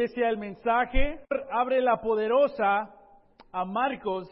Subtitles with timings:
[0.00, 1.20] Ese el mensaje.
[1.52, 2.90] Abre la poderosa
[3.52, 4.26] a Marcos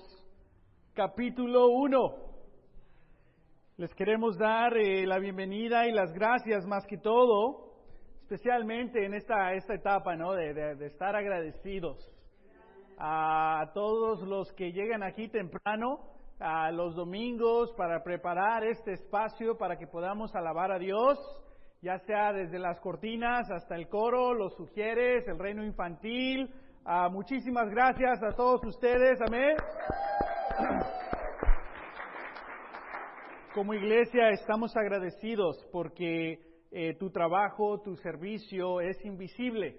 [0.95, 2.15] capítulo 1.
[3.77, 7.75] Les queremos dar eh, la bienvenida y las gracias más que todo,
[8.23, 10.33] especialmente en esta, esta etapa ¿no?
[10.33, 11.99] de estar agradecidos
[12.97, 16.01] a todos los que llegan aquí temprano,
[16.41, 21.19] a los domingos, para preparar este espacio para que podamos alabar a Dios
[21.81, 26.53] ya sea desde las cortinas hasta el coro, los sugieres, el reino infantil.
[26.85, 29.57] Ah, muchísimas gracias a todos ustedes, amén.
[33.55, 39.77] Como iglesia estamos agradecidos porque eh, tu trabajo, tu servicio es invisible.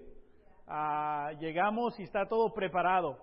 [0.66, 3.18] Ah, llegamos y está todo preparado.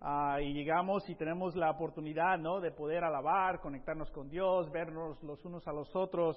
[0.00, 2.60] Ah, y llegamos y tenemos la oportunidad ¿no?
[2.60, 6.36] de poder alabar, conectarnos con Dios, vernos los unos a los otros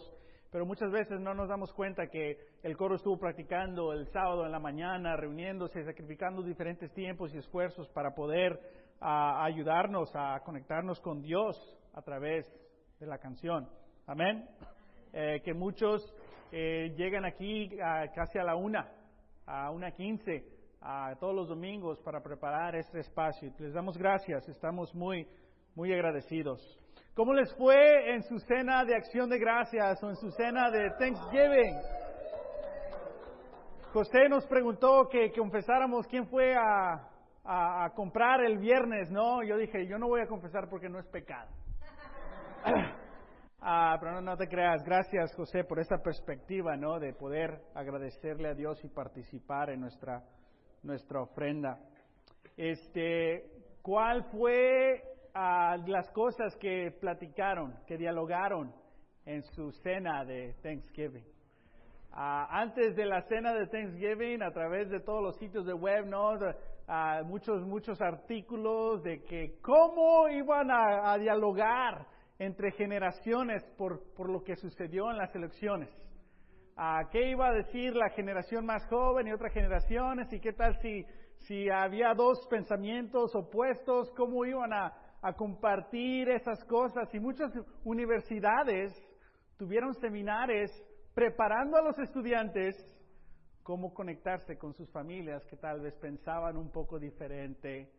[0.53, 4.51] pero muchas veces no nos damos cuenta que el coro estuvo practicando el sábado en
[4.51, 8.59] la mañana, reuniéndose, sacrificando diferentes tiempos y esfuerzos para poder
[8.99, 11.57] ayudarnos a conectarnos con Dios
[11.95, 12.45] a través
[12.99, 13.67] de la canción.
[14.05, 14.47] Amén.
[15.11, 16.05] Eh, que muchos
[16.51, 17.69] eh, llegan aquí
[18.13, 18.91] casi a la una,
[19.47, 20.45] a una quince,
[20.81, 23.51] a todos los domingos para preparar este espacio.
[23.57, 25.27] Les damos gracias, estamos muy,
[25.73, 26.82] muy agradecidos.
[27.15, 30.89] ¿Cómo les fue en su cena de acción de gracias o en su cena de
[30.97, 31.77] Thanksgiving?
[33.93, 39.43] José nos preguntó que confesáramos quién fue a, comprar el viernes, ¿no?
[39.43, 41.51] Yo dije, yo no voy a confesar porque no es pecado.
[43.61, 44.81] ah, pero no, no, te creas.
[44.83, 46.99] Gracias, José, por esa perspectiva, ¿no?
[46.99, 50.23] De poder agradecerle a Dios y participar en nuestra,
[50.81, 51.77] nuestra ofrenda.
[52.57, 53.45] Este,
[53.83, 58.73] ¿cuál fue a las cosas que platicaron, que dialogaron
[59.25, 61.25] en su cena de Thanksgiving.
[62.11, 66.37] antes de la cena de Thanksgiving, a través de todos los sitios de web, ¿no?
[67.25, 72.05] muchos, muchos artículos de que cómo iban a, dialogar
[72.37, 75.89] entre generaciones por, por, lo que sucedió en las elecciones.
[77.11, 80.31] ¿Qué iba a decir la generación más joven y otras generaciones?
[80.33, 81.05] ¿Y qué tal si,
[81.47, 84.11] si había dos pensamientos opuestos?
[84.15, 84.91] ¿Cómo iban a,
[85.23, 87.49] a compartir esas cosas y muchas
[87.85, 88.91] universidades
[89.57, 90.69] tuvieron seminarios
[91.13, 92.75] preparando a los estudiantes
[93.63, 97.89] cómo conectarse con sus familias que tal vez pensaban un poco diferente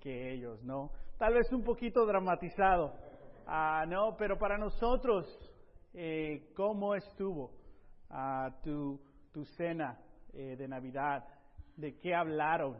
[0.00, 0.90] que ellos, ¿no?
[1.16, 2.92] Tal vez un poquito dramatizado,
[3.46, 4.16] ah, ¿no?
[4.16, 5.26] Pero para nosotros,
[5.94, 7.52] eh, ¿cómo estuvo
[8.10, 9.00] ah, tu,
[9.32, 9.96] tu, cena
[10.32, 11.24] eh, de Navidad?
[11.76, 12.76] ¿De qué hablaron?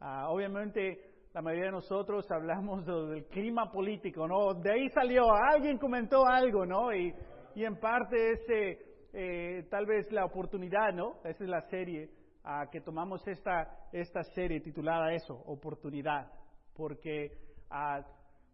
[0.00, 4.52] Ah, obviamente la mayoría de nosotros hablamos del clima político, ¿no?
[4.54, 6.92] De ahí salió, alguien comentó algo, ¿no?
[6.92, 7.14] Y,
[7.54, 8.78] y en parte ese,
[9.14, 11.16] eh, tal vez la oportunidad, ¿no?
[11.24, 12.10] Esa es la serie,
[12.44, 16.30] a que tomamos esta, esta serie titulada eso, oportunidad.
[16.74, 17.30] Porque
[17.70, 18.02] ah,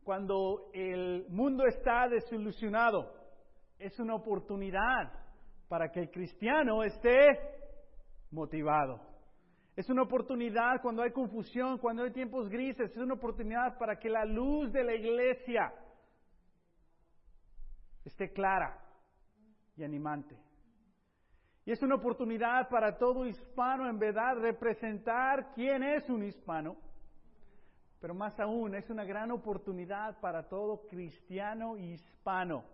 [0.04, 3.12] cuando el mundo está desilusionado,
[3.78, 5.12] es una oportunidad
[5.68, 7.38] para que el cristiano esté
[8.30, 9.07] motivado.
[9.78, 14.08] Es una oportunidad cuando hay confusión, cuando hay tiempos grises, es una oportunidad para que
[14.08, 15.72] la luz de la iglesia
[18.04, 18.76] esté clara
[19.76, 20.36] y animante.
[21.64, 26.76] Y es una oportunidad para todo hispano en verdad representar quién es un hispano.
[28.00, 32.64] Pero más aún, es una gran oportunidad para todo cristiano hispano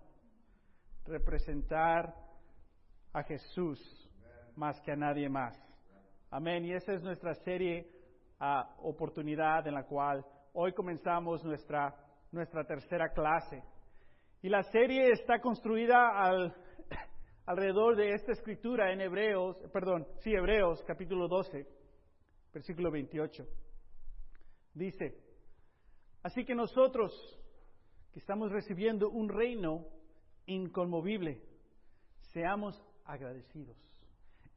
[1.05, 2.15] representar
[3.13, 3.79] a Jesús
[4.57, 5.74] más que a nadie más.
[6.37, 6.65] Amén.
[6.65, 7.89] Y esa es nuestra serie
[8.41, 11.95] uh, oportunidad en la cual hoy comenzamos nuestra,
[12.33, 13.63] nuestra tercera clase.
[14.43, 16.53] Y la serie está construida al,
[17.47, 21.69] alrededor de esta escritura en Hebreos, perdón, sí, Hebreos capítulo 12,
[22.53, 23.47] versículo 28.
[24.75, 25.17] Dice,
[26.25, 27.13] así que nosotros
[28.13, 29.87] que estamos recibiendo un reino
[30.47, 31.41] inconmovible,
[32.33, 33.77] seamos agradecidos,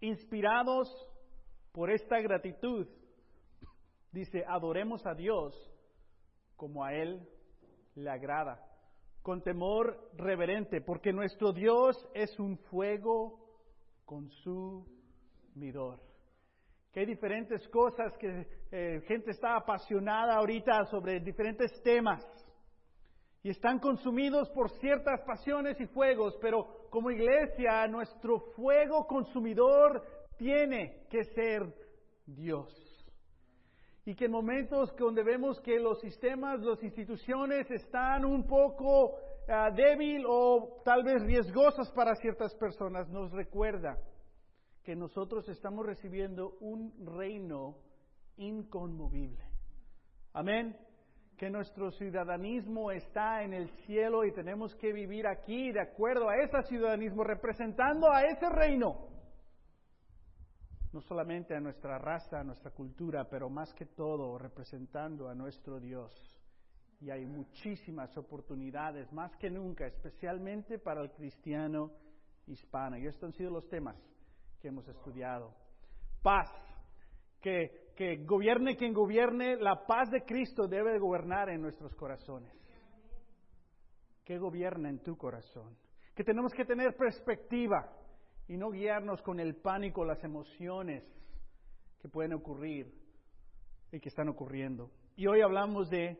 [0.01, 0.89] inspirados
[1.77, 2.87] por esta gratitud,
[4.11, 5.53] dice, adoremos a Dios
[6.55, 7.21] como a Él
[7.93, 8.67] le agrada,
[9.21, 13.37] con temor reverente, porque nuestro Dios es un fuego
[14.05, 15.99] consumidor.
[16.91, 22.25] Que hay diferentes cosas que eh, gente está apasionada ahorita sobre diferentes temas
[23.43, 30.03] y están consumidos por ciertas pasiones y fuegos, pero como iglesia nuestro fuego consumidor
[30.37, 31.63] tiene que ser
[32.25, 32.73] Dios.
[34.05, 39.75] Y que en momentos donde vemos que los sistemas, las instituciones están un poco uh,
[39.75, 43.97] débil o tal vez riesgosas para ciertas personas, nos recuerda
[44.83, 47.75] que nosotros estamos recibiendo un reino
[48.37, 49.43] inconmovible.
[50.31, 50.77] Amén.
[51.37, 56.37] Que nuestro ciudadanismo está en el cielo y tenemos que vivir aquí de acuerdo a
[56.37, 59.16] ese ciudadanismo, representando a ese reino.
[60.97, 65.79] No solamente a nuestra raza, a nuestra cultura, pero más que todo representando a nuestro
[65.79, 66.11] Dios.
[66.99, 71.91] Y hay muchísimas oportunidades, más que nunca, especialmente para el cristiano
[72.47, 72.97] hispano.
[72.97, 73.95] Y estos han sido los temas
[74.59, 75.53] que hemos estudiado.
[76.23, 76.49] Paz,
[77.41, 82.51] que, que gobierne quien gobierne, la paz de Cristo debe gobernar en nuestros corazones.
[84.25, 85.77] Que gobierna en tu corazón.
[86.15, 87.87] Que tenemos que tener perspectiva
[88.47, 91.03] y no guiarnos con el pánico, las emociones
[91.99, 92.93] que pueden ocurrir
[93.91, 94.91] y que están ocurriendo.
[95.15, 96.17] Y hoy hablamos de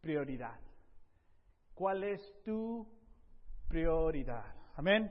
[0.00, 0.58] prioridad.
[1.74, 2.86] ¿Cuál es tu
[3.68, 4.54] prioridad?
[4.76, 5.10] Amén.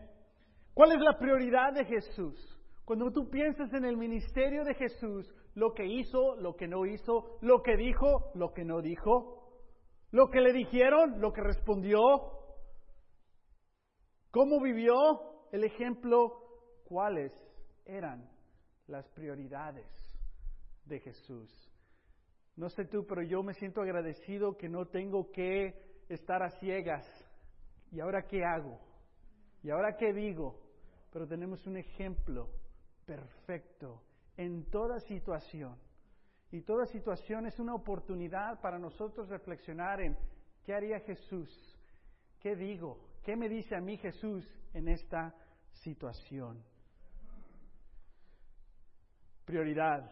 [0.74, 2.57] ¿Cuál es la prioridad de Jesús?
[2.86, 7.38] Cuando tú piensas en el ministerio de Jesús, lo que hizo, lo que no hizo,
[7.42, 9.38] lo que dijo, lo que no dijo,
[10.12, 12.00] lo que le dijeron, lo que respondió,
[14.31, 14.94] cómo vivió,
[15.51, 16.46] el ejemplo,
[16.87, 17.33] cuáles
[17.85, 18.29] eran
[18.87, 19.85] las prioridades
[20.85, 21.49] de Jesús.
[22.55, 27.05] No sé tú, pero yo me siento agradecido que no tengo que estar a ciegas.
[27.91, 28.79] ¿Y ahora qué hago?
[29.63, 30.59] ¿Y ahora qué digo?
[31.11, 32.49] Pero tenemos un ejemplo
[33.05, 34.01] perfecto
[34.37, 35.77] en toda situación.
[36.51, 40.17] Y toda situación es una oportunidad para nosotros reflexionar en
[40.63, 41.49] qué haría Jesús,
[42.39, 45.35] qué digo, qué me dice a mí Jesús en esta
[45.73, 46.63] situación.
[49.47, 50.11] Prioridad.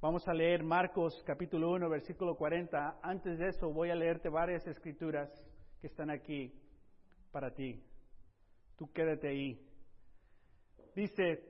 [0.00, 3.00] Vamos a leer Marcos capítulo 1, versículo 40.
[3.02, 5.28] Antes de eso voy a leerte varias escrituras
[5.80, 6.54] que están aquí
[7.32, 7.82] para ti.
[8.76, 9.60] Tú quédate ahí.
[10.94, 11.42] Dice,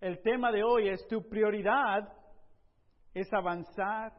[0.00, 2.12] el tema de hoy es tu prioridad
[3.12, 4.12] es avanzar.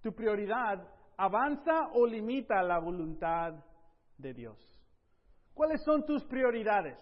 [0.00, 0.84] Tu prioridad
[1.16, 3.54] avanza o limita la voluntad
[4.18, 4.58] de Dios.
[5.54, 6.98] ¿Cuáles son tus prioridades?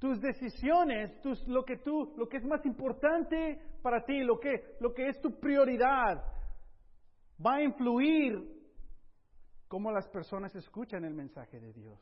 [0.00, 1.12] Tus decisiones,
[1.46, 5.20] lo que tú, lo que es más importante para ti, lo que, lo que es
[5.20, 6.24] tu prioridad,
[7.44, 8.60] va a influir
[9.68, 12.00] cómo las personas escuchan el mensaje de Dios.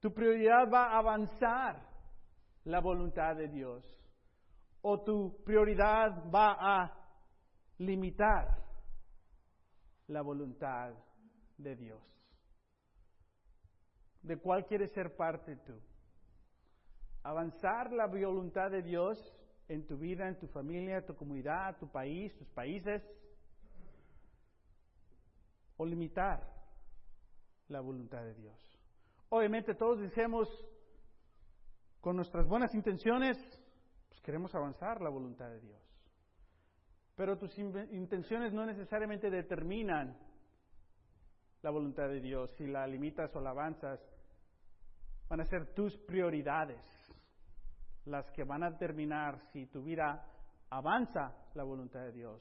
[0.00, 1.88] Tu prioridad va a avanzar
[2.64, 3.84] la voluntad de Dios
[4.80, 6.92] o tu prioridad va a
[7.76, 8.62] limitar
[10.06, 10.94] la voluntad
[11.58, 12.02] de Dios.
[14.22, 15.78] ¿De cuál quieres ser parte tú?
[17.24, 19.18] ¿Avanzar la voluntad de Dios
[19.68, 23.02] en tu vida, en tu familia, tu comunidad, tu país, tus países?
[25.76, 26.42] ¿O limitar
[27.68, 28.58] la voluntad de Dios?
[29.28, 30.48] Obviamente todos decimos
[32.00, 33.38] con nuestras buenas intenciones,
[34.08, 35.80] pues queremos avanzar la voluntad de Dios.
[37.14, 40.18] Pero tus intenciones no necesariamente determinan
[41.62, 42.50] la voluntad de Dios.
[42.56, 44.00] Si la limitas o la avanzas,
[45.28, 46.80] van a ser tus prioridades
[48.06, 50.26] las que van a determinar si tu vida
[50.70, 52.40] avanza la voluntad de Dios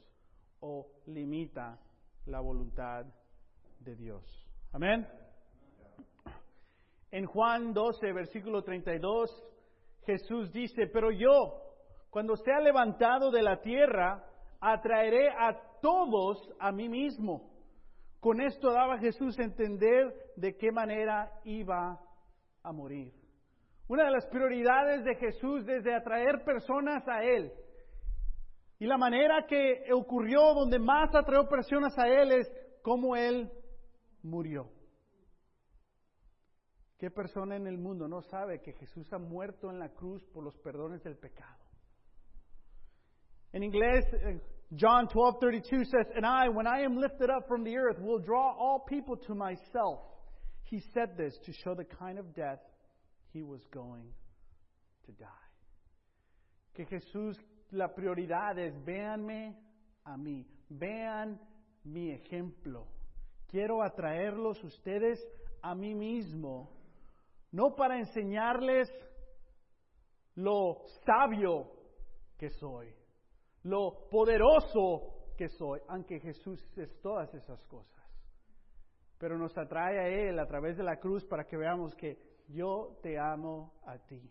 [0.62, 1.80] o limita
[2.26, 3.06] la voluntad
[3.80, 4.24] de Dios.
[4.72, 5.08] Amén.
[7.12, 9.30] En Juan 12, versículo 32,
[10.06, 11.62] Jesús dice, pero yo,
[12.10, 14.26] cuando sea levantado de la tierra,
[14.62, 17.52] atraeré a todos a mí mismo.
[18.20, 22.00] Con esto daba Jesús entender de qué manera iba
[22.64, 23.21] a morir.
[23.92, 27.52] Una de las prioridades de Jesús desde atraer personas a Él.
[28.80, 32.50] Y la manera que ocurrió donde más atrajo personas a Él es
[32.82, 33.52] cómo Él
[34.24, 34.72] murió.
[37.00, 40.46] ¿Qué persona en el mundo no sabe que Jesús ha muerto en la cruz por
[40.46, 41.66] los perdones del pecado?
[43.52, 44.40] En inglés, eh,
[44.72, 48.56] John 12:32 says, "And I, when I am lifted up from the earth, will draw
[48.58, 50.00] all people to myself."
[50.64, 52.71] He said this to show the kind of death
[53.34, 54.14] he was going
[55.06, 55.28] to die.
[56.74, 57.38] Que Jesús,
[57.72, 59.56] la prioridad es, véanme
[60.06, 61.40] a mí, vean
[61.84, 62.88] mi ejemplo.
[63.48, 65.20] Quiero atraerlos ustedes
[65.62, 66.82] a mí mismo
[67.52, 68.90] no para enseñarles
[70.36, 71.70] lo sabio
[72.38, 72.94] que soy,
[73.64, 77.92] lo poderoso que soy, aunque Jesús es todas esas cosas.
[79.18, 82.18] Pero nos atrae a Él a través de la cruz para que veamos que
[82.48, 84.22] yo te amo a ti.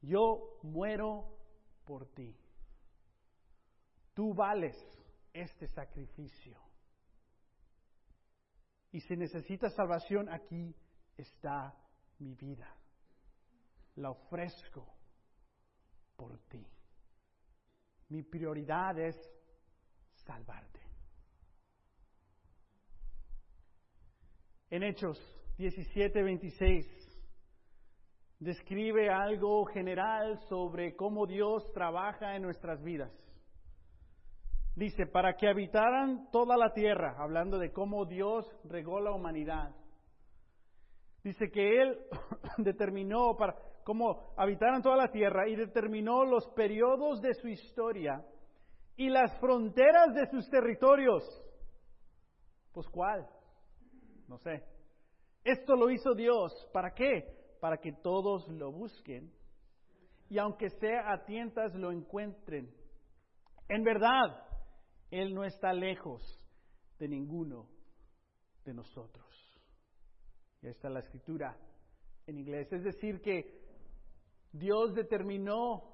[0.00, 1.38] Yo muero
[1.84, 2.36] por ti.
[4.14, 4.76] Tú vales
[5.32, 6.58] este sacrificio.
[8.90, 10.74] Y si necesitas salvación, aquí
[11.16, 11.74] está
[12.18, 12.76] mi vida.
[13.96, 14.86] La ofrezco
[16.16, 16.66] por ti.
[18.08, 19.16] Mi prioridad es
[20.24, 20.80] salvarte.
[24.68, 25.18] En Hechos
[25.58, 27.11] 17, 26
[28.42, 33.12] describe algo general sobre cómo Dios trabaja en nuestras vidas.
[34.74, 39.72] Dice, para que habitaran toda la tierra, hablando de cómo Dios regó la humanidad.
[41.22, 41.98] Dice que Él
[42.58, 48.24] determinó para cómo habitaran toda la tierra y determinó los periodos de su historia
[48.96, 51.22] y las fronteras de sus territorios.
[52.72, 53.24] Pues cuál?
[54.26, 54.64] No sé.
[55.44, 56.52] Esto lo hizo Dios.
[56.72, 57.41] ¿Para qué?
[57.62, 59.32] Para que todos lo busquen
[60.28, 62.74] y aunque sea a tientas lo encuentren.
[63.68, 64.48] En verdad,
[65.12, 66.20] Él no está lejos
[66.98, 67.68] de ninguno
[68.64, 69.24] de nosotros.
[70.60, 71.56] Y está la escritura
[72.26, 72.66] en inglés.
[72.72, 73.62] Es decir, que
[74.50, 75.84] Dios determinó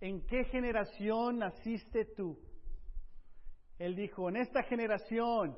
[0.00, 2.38] en qué generación naciste tú.
[3.78, 5.54] Él dijo, en esta generación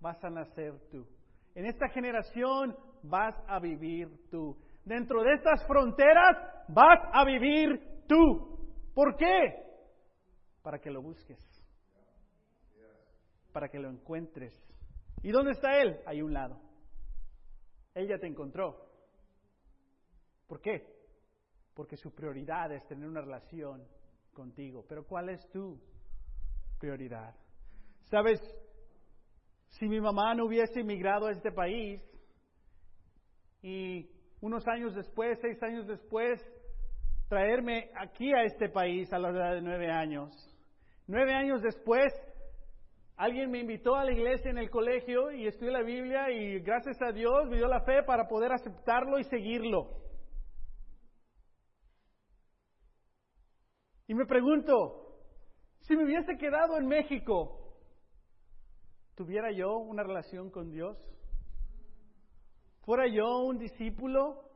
[0.00, 1.06] vas a nacer tú.
[1.54, 4.56] En esta generación vas a vivir tú.
[4.88, 8.90] Dentro de estas fronteras vas a vivir tú.
[8.94, 9.26] ¿Por qué?
[10.62, 11.38] Para que lo busques.
[13.52, 14.58] Para que lo encuentres.
[15.22, 16.00] ¿Y dónde está Él?
[16.06, 16.58] Hay un lado.
[17.92, 18.88] Él ya te encontró.
[20.46, 20.86] ¿Por qué?
[21.74, 23.86] Porque su prioridad es tener una relación
[24.32, 24.86] contigo.
[24.88, 25.78] Pero ¿cuál es tu
[26.78, 27.34] prioridad?
[28.04, 28.40] Sabes,
[29.68, 32.00] si mi mamá no hubiese emigrado a este país
[33.60, 36.40] y unos años después, seis años después,
[37.28, 40.30] traerme aquí a este país a la edad de nueve años,
[41.06, 42.12] nueve años después,
[43.16, 46.96] alguien me invitó a la iglesia en el colegio y estudié la Biblia y gracias
[47.02, 49.90] a Dios me dio la fe para poder aceptarlo y seguirlo.
[54.06, 55.18] Y me pregunto,
[55.80, 57.58] si me hubiese quedado en México,
[59.18, 60.96] ¿Tuviera yo una relación con Dios?
[62.88, 64.48] ¿Fuera yo un discípulo?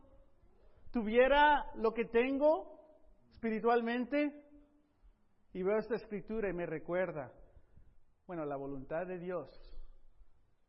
[0.90, 2.80] ¿Tuviera lo que tengo
[3.30, 4.42] espiritualmente?
[5.52, 7.30] Y veo esta escritura y me recuerda,
[8.26, 9.50] bueno, la voluntad de Dios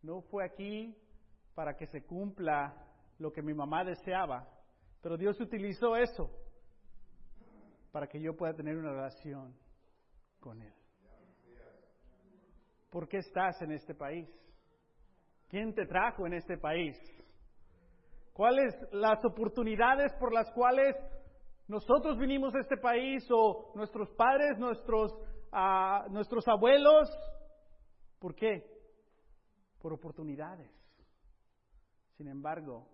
[0.01, 0.93] no fue aquí
[1.55, 2.85] para que se cumpla
[3.17, 4.45] lo que mi mamá deseaba,
[5.01, 6.29] pero Dios utilizó eso
[7.93, 9.55] para que yo pueda tener una relación
[10.41, 10.73] con Él.
[12.89, 14.27] ¿Por qué estás en este país?
[15.47, 16.97] ¿Quién te trajo en este país?
[18.33, 20.95] ¿Cuáles las oportunidades por las cuales
[21.67, 25.13] nosotros vinimos a este país o nuestros padres, nuestros,
[25.51, 27.09] uh, nuestros abuelos?
[28.19, 28.65] ¿Por qué?
[29.79, 30.71] Por oportunidades.
[32.17, 32.87] Sin embargo,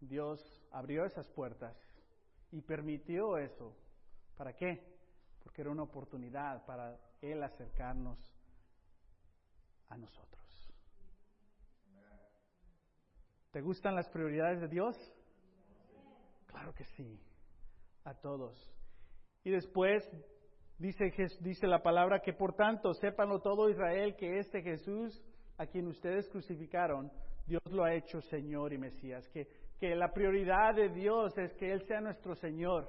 [0.00, 1.76] Dios abrió esas puertas
[2.50, 3.74] y permitió eso.
[4.36, 4.84] ¿Para qué?
[5.42, 8.18] Porque era una oportunidad para Él acercarnos
[9.88, 10.37] a nosotros.
[13.50, 14.96] ¿Te gustan las prioridades de Dios?
[16.46, 17.18] Claro que sí,
[18.04, 18.54] a todos.
[19.44, 20.08] Y después
[20.78, 25.22] dice, dice la palabra que por tanto sépanlo todo Israel que este Jesús
[25.56, 27.10] a quien ustedes crucificaron,
[27.46, 29.28] Dios lo ha hecho Señor y Mesías.
[29.30, 29.48] Que,
[29.80, 32.88] que la prioridad de Dios es que Él sea nuestro Señor,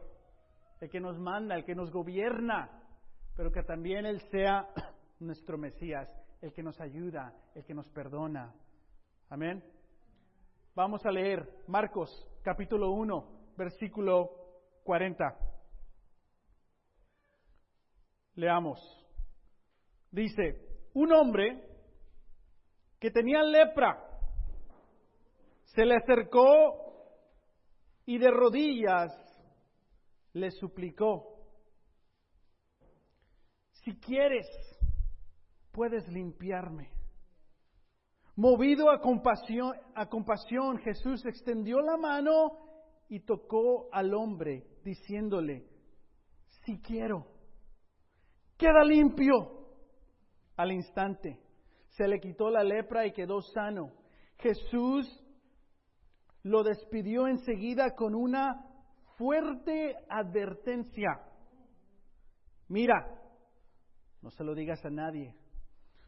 [0.82, 2.70] el que nos manda, el que nos gobierna,
[3.36, 4.68] pero que también Él sea
[5.20, 6.10] nuestro Mesías
[6.42, 8.54] el que nos ayuda, el que nos perdona.
[9.30, 9.64] Amén.
[10.76, 12.10] Vamos a leer Marcos
[12.44, 14.30] capítulo 1, versículo
[14.84, 15.38] 40.
[18.36, 18.80] Leamos.
[20.12, 21.64] Dice, un hombre
[23.00, 24.06] que tenía lepra
[25.76, 26.90] se le acercó
[28.06, 29.12] y de rodillas
[30.34, 31.40] le suplicó,
[33.72, 34.48] si quieres,
[35.72, 36.99] puedes limpiarme.
[38.40, 42.54] Movido a compasión, a compasión, Jesús extendió la mano
[43.10, 45.68] y tocó al hombre, diciéndole,
[46.64, 47.28] si quiero,
[48.58, 49.36] queda limpio.
[50.56, 51.38] Al instante
[51.90, 53.92] se le quitó la lepra y quedó sano.
[54.38, 55.06] Jesús
[56.44, 58.66] lo despidió enseguida con una
[59.18, 61.10] fuerte advertencia.
[62.70, 63.20] Mira,
[64.22, 65.36] no se lo digas a nadie,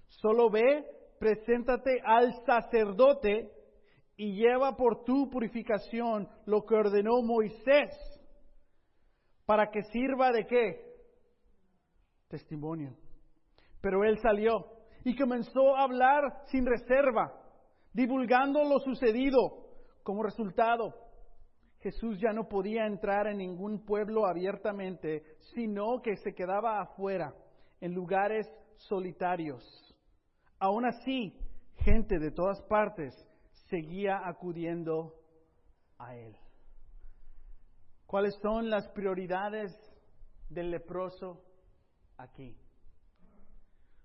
[0.07, 3.51] Solo ve, preséntate al sacerdote
[4.18, 7.92] y lleva por tu purificación lo que ordenó Moisés,
[9.46, 10.82] para que sirva de qué?
[12.28, 12.96] Testimonio.
[13.82, 14.66] Pero él salió
[15.04, 17.32] y comenzó a hablar sin reserva,
[17.94, 19.68] divulgando lo sucedido.
[20.01, 20.96] Como resultado,
[21.82, 25.22] Jesús ya no podía entrar en ningún pueblo abiertamente,
[25.54, 27.36] sino que se quedaba afuera,
[27.80, 29.90] en lugares solitarios.
[30.62, 31.36] Aún así,
[31.77, 33.15] gente de todas partes
[33.68, 35.15] seguía acudiendo
[35.98, 36.38] a él.
[38.06, 39.75] ¿Cuáles son las prioridades
[40.50, 41.44] del leproso
[42.15, 42.56] aquí?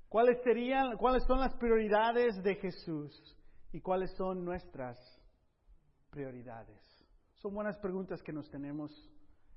[0.08, 3.36] ¿Cuáles serían, cuáles son las prioridades de Jesús
[3.72, 4.96] y cuáles son nuestras
[6.08, 6.80] prioridades?
[7.34, 8.90] Son buenas preguntas que nos tenemos,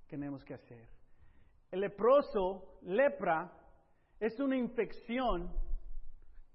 [0.10, 0.89] tenemos que hacer.
[1.72, 3.53] El leproso, lepra,
[4.20, 5.50] es una infección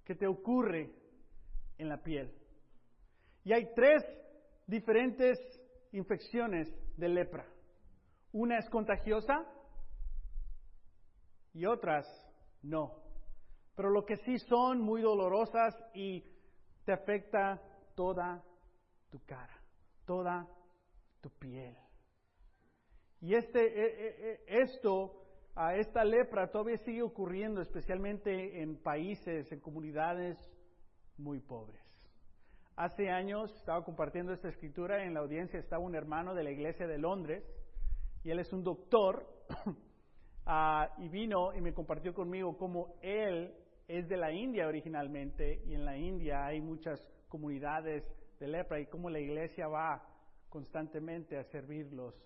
[0.05, 0.91] que te ocurre
[1.79, 2.33] en la piel.
[3.45, 4.03] Y hay tres
[4.67, 5.39] diferentes
[5.93, 7.47] infecciones de lepra.
[8.33, 9.45] Una es contagiosa
[11.53, 12.07] y otras
[12.63, 13.03] no.
[13.77, 16.25] Pero lo que sí son muy dolorosas y
[16.85, 17.61] te afecta
[17.95, 18.43] toda
[19.11, 19.57] tu cara,
[20.05, 20.49] toda
[21.21, 21.77] tu piel.
[23.21, 25.24] Y este, e, e, e, esto,
[25.57, 30.37] a esta lepra todavía sigue ocurriendo, especialmente en países, en comunidades
[31.17, 31.81] muy pobres.
[32.77, 36.89] Hace años estaba compartiendo esta escritura, en la audiencia estaba un hermano de la iglesia
[36.89, 37.45] de Londres,
[38.25, 39.29] y él es un doctor,
[40.47, 43.55] uh, y vino y me compartió conmigo cómo él
[43.87, 48.05] es de la India originalmente, y en la India hay muchas comunidades
[48.41, 50.05] de lepra, y cómo la iglesia va
[50.49, 52.21] constantemente a servirlos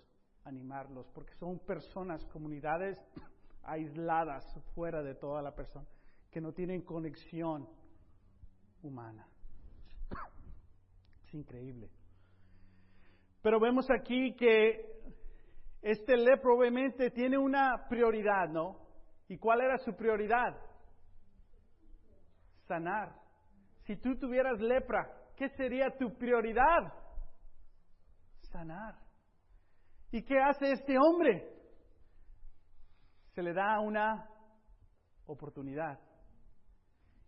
[0.49, 2.99] animarlos, porque son personas, comunidades
[3.63, 5.87] aisladas fuera de toda la persona,
[6.31, 7.69] que no tienen conexión
[8.83, 9.27] humana.
[11.27, 11.91] Es increíble.
[13.43, 14.99] Pero vemos aquí que
[15.83, 18.79] este lepro obviamente tiene una prioridad, ¿no?
[19.29, 20.59] ¿Y cuál era su prioridad?
[22.67, 23.15] Sanar.
[23.85, 26.93] Si tú tuvieras lepra, ¿qué sería tu prioridad?
[28.51, 29.08] Sanar.
[30.11, 31.49] ¿Y qué hace este hombre?
[33.35, 34.29] Se le da una
[35.27, 36.01] oportunidad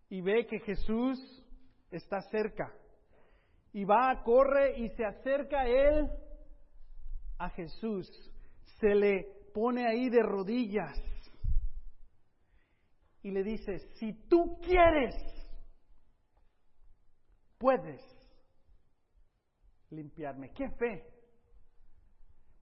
[0.09, 1.19] y ve que Jesús
[1.91, 2.73] está cerca.
[3.73, 6.09] Y va, corre y se acerca él,
[7.37, 8.09] a Jesús.
[8.79, 10.97] Se le pone ahí de rodillas
[13.23, 15.15] y le dice, si tú quieres,
[17.57, 18.01] puedes
[19.91, 20.51] limpiarme.
[20.51, 21.10] ¿Qué fe?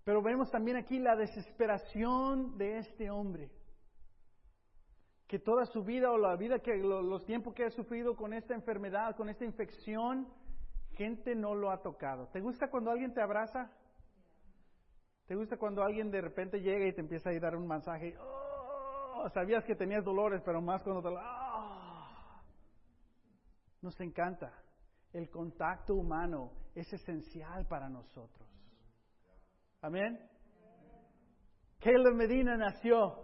[0.10, 3.52] Pero vemos también aquí la desesperación de este hombre,
[5.28, 8.56] que toda su vida o la vida que los tiempos que ha sufrido con esta
[8.56, 10.28] enfermedad, con esta infección,
[10.96, 12.28] gente no lo ha tocado.
[12.30, 13.70] ¿Te gusta cuando alguien te abraza?
[15.28, 18.18] ¿Te gusta cuando alguien de repente llega y te empieza a dar un masaje?
[18.20, 21.22] Oh, sabías que tenías dolores, pero más cuando te lo...
[21.22, 22.42] Oh.
[23.84, 24.52] Nos encanta.
[25.14, 28.49] El contacto humano es esencial para nosotros.
[29.82, 30.20] Amén.
[31.80, 33.16] Caleb Medina nació.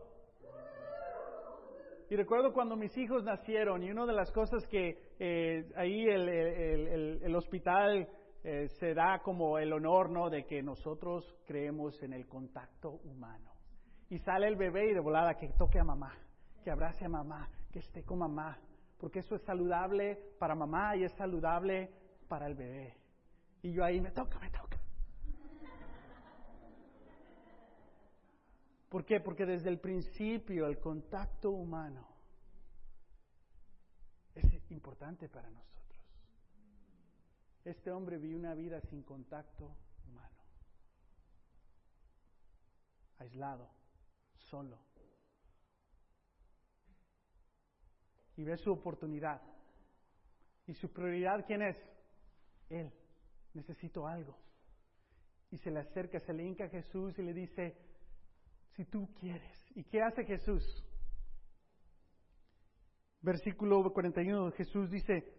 [2.09, 6.29] Y recuerdo cuando mis hijos nacieron y una de las cosas que eh, ahí el,
[6.29, 8.07] el, el, hospital
[8.43, 10.29] eh, se da como el honor, ¿no?
[10.29, 13.51] De que nosotros creemos en el contacto humano.
[14.09, 16.13] Y sale el bebé y de volada que toque a mamá,
[16.63, 18.59] que abrace a mamá, que esté con mamá,
[18.97, 21.89] porque eso es saludable para mamá y es saludable
[22.29, 22.95] para el bebé.
[23.63, 24.64] Y yo ahí me toca, me toca.
[28.89, 29.19] ¿Por qué?
[29.19, 32.08] Porque desde el principio el contacto humano
[34.36, 35.76] es importante para nosotros.
[37.63, 39.76] Este hombre vivió una vida sin contacto
[40.08, 40.43] humano,
[43.17, 43.69] aislado,
[44.38, 44.78] solo.
[48.38, 49.41] Y ve su oportunidad.
[50.67, 51.78] ¿Y su prioridad quién es?
[52.69, 52.91] Él.
[53.54, 54.38] Necesito algo.
[55.52, 57.78] Y se le acerca, se le hinca a Jesús y le dice,
[58.75, 59.71] si tú quieres.
[59.75, 60.63] ¿Y qué hace Jesús?
[63.21, 65.33] Versículo 41, Jesús dice,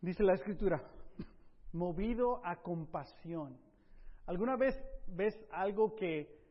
[0.00, 0.82] dice la escritura,
[1.72, 3.58] movido a compasión.
[4.26, 4.74] ¿Alguna vez
[5.08, 6.44] ves algo que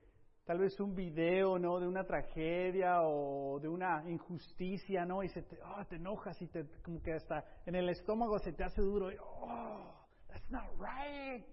[0.46, 1.80] tal vez un video, ¿no?
[1.80, 5.24] De una tragedia o de una injusticia, ¿no?
[5.24, 8.52] Y se te, oh, te enojas y te, como que hasta en el estómago se
[8.52, 9.10] te hace duro.
[9.22, 11.46] oh, that's not right.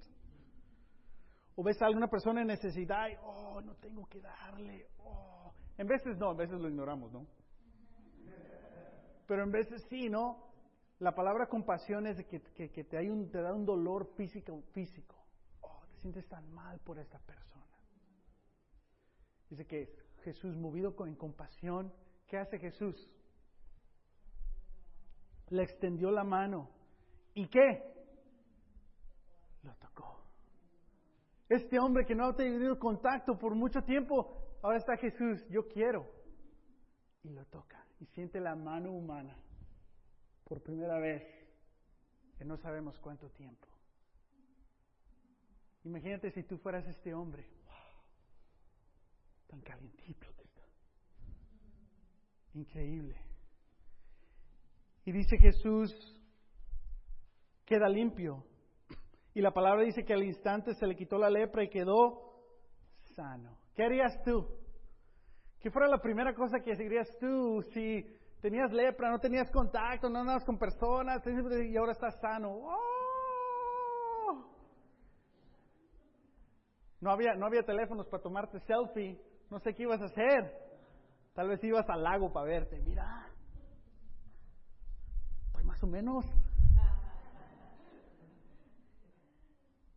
[1.56, 4.86] O ves a alguna persona en necesidad y, oh, no tengo que darle.
[5.04, 5.52] Oh.
[5.76, 7.26] En veces no, en veces lo ignoramos, ¿no?
[9.26, 10.50] Pero en veces sí, ¿no?
[10.98, 15.16] La palabra compasión es que, que, un, te da un dolor físico, físico.
[15.62, 17.64] Oh, te sientes tan mal por esta persona.
[19.48, 21.92] Dice que Jesús, movido con compasión,
[22.26, 23.10] ¿qué hace Jesús?
[25.48, 26.68] Le extendió la mano.
[27.34, 27.82] ¿Y qué?
[29.62, 30.19] Lo tocó.
[31.50, 36.06] Este hombre que no ha tenido contacto por mucho tiempo, ahora está Jesús, yo quiero.
[37.24, 37.84] Y lo toca.
[37.98, 39.36] y siente la mano humana
[40.44, 41.22] por primera vez
[42.38, 43.66] en no sabemos cuánto tiempo.
[45.84, 47.46] Imagínate si tú fueras este hombre.
[47.66, 48.02] Wow,
[49.48, 50.62] tan calientito está.
[52.54, 53.16] Increíble.
[55.04, 55.92] Y dice Jesús,
[57.66, 58.44] queda limpio.
[59.34, 62.30] Y la palabra dice que al instante se le quitó la lepra y quedó
[63.14, 63.58] sano.
[63.74, 64.46] ¿Qué harías tú?
[65.60, 68.04] ¿Qué fuera la primera cosa que harías tú si
[68.40, 72.50] tenías lepra, no tenías contacto, no andabas con personas y ahora estás sano?
[72.50, 72.80] ¡Oh!
[77.00, 79.18] No había, no había teléfonos para tomarte selfie,
[79.50, 80.70] no sé qué ibas a hacer.
[81.34, 82.80] Tal vez ibas al lago para verte.
[82.80, 83.26] Mira,
[85.46, 86.24] estoy más o menos.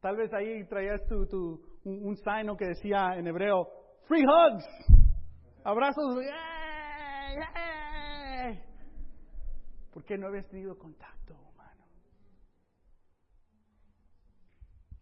[0.03, 3.69] Tal vez ahí traías tu, un, signo que decía en hebreo,
[4.05, 4.65] free hugs,
[5.63, 6.17] abrazos,
[9.93, 11.85] porque no habías tenido contacto humano.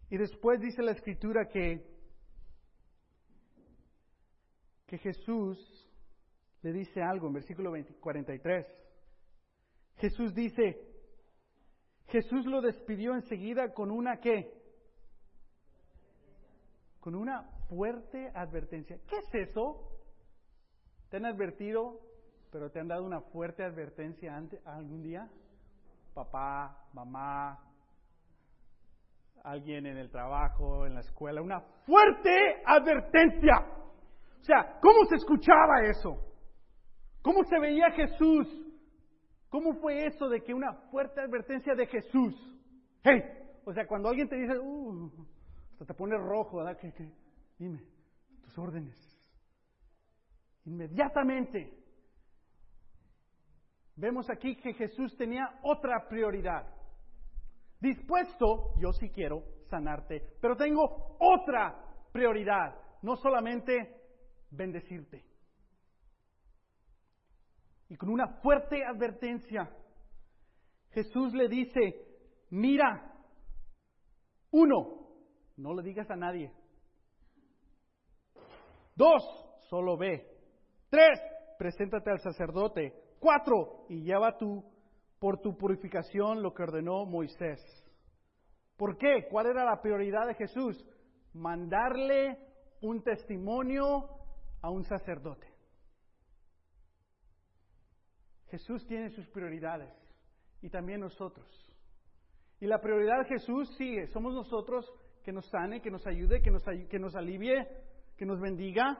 [0.08, 1.84] Y después dice la escritura que,
[4.86, 5.58] que Jesús
[6.62, 8.66] le dice algo en versículo 43.
[9.96, 10.78] Jesús dice,
[12.06, 14.61] Jesús lo despidió enseguida con una qué?
[17.02, 18.96] Con una fuerte advertencia.
[19.08, 19.90] ¿Qué es eso?
[21.10, 22.00] ¿Te han advertido,
[22.52, 25.28] pero te han dado una fuerte advertencia antes, algún día?
[26.14, 27.58] Papá, mamá,
[29.42, 33.66] alguien en el trabajo, en la escuela, una fuerte advertencia.
[34.40, 36.16] O sea, ¿cómo se escuchaba eso?
[37.20, 38.46] ¿Cómo se veía Jesús?
[39.48, 42.34] ¿Cómo fue eso de que una fuerte advertencia de Jesús?
[43.02, 43.22] Hey,
[43.64, 45.10] o sea, cuando alguien te dice, uh,
[45.84, 46.78] te pone rojo, ¿verdad?
[46.78, 47.10] ¿Qué, qué?
[47.58, 47.82] Dime,
[48.42, 48.96] tus órdenes.
[50.64, 51.82] Inmediatamente
[53.96, 56.66] vemos aquí que Jesús tenía otra prioridad.
[57.80, 61.76] Dispuesto, yo sí quiero sanarte, pero tengo otra
[62.12, 64.02] prioridad, no solamente
[64.50, 65.24] bendecirte.
[67.88, 69.68] Y con una fuerte advertencia,
[70.90, 71.80] Jesús le dice,
[72.50, 73.12] mira,
[74.50, 75.01] uno,
[75.62, 76.52] no le digas a nadie.
[78.96, 79.22] Dos,
[79.68, 80.28] solo ve.
[80.90, 81.20] Tres,
[81.56, 82.92] preséntate al sacerdote.
[83.20, 84.64] Cuatro, y lleva tú
[85.20, 87.60] por tu purificación lo que ordenó Moisés.
[88.76, 89.28] ¿Por qué?
[89.30, 90.84] ¿Cuál era la prioridad de Jesús?
[91.32, 92.36] Mandarle
[92.80, 94.08] un testimonio
[94.60, 95.46] a un sacerdote.
[98.48, 99.94] Jesús tiene sus prioridades
[100.60, 101.48] y también nosotros.
[102.60, 104.92] Y la prioridad de Jesús sigue, somos nosotros
[105.22, 107.66] que nos sane, que nos ayude, que nos, que nos alivie,
[108.16, 108.98] que nos bendiga,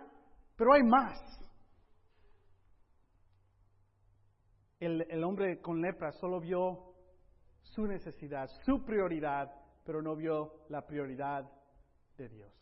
[0.56, 1.18] pero hay más.
[4.80, 6.94] El, hombre con lepra solo vio
[7.62, 9.48] su necesidad, su prioridad,
[9.84, 11.48] pero no vio la prioridad
[12.16, 12.52] de Dios.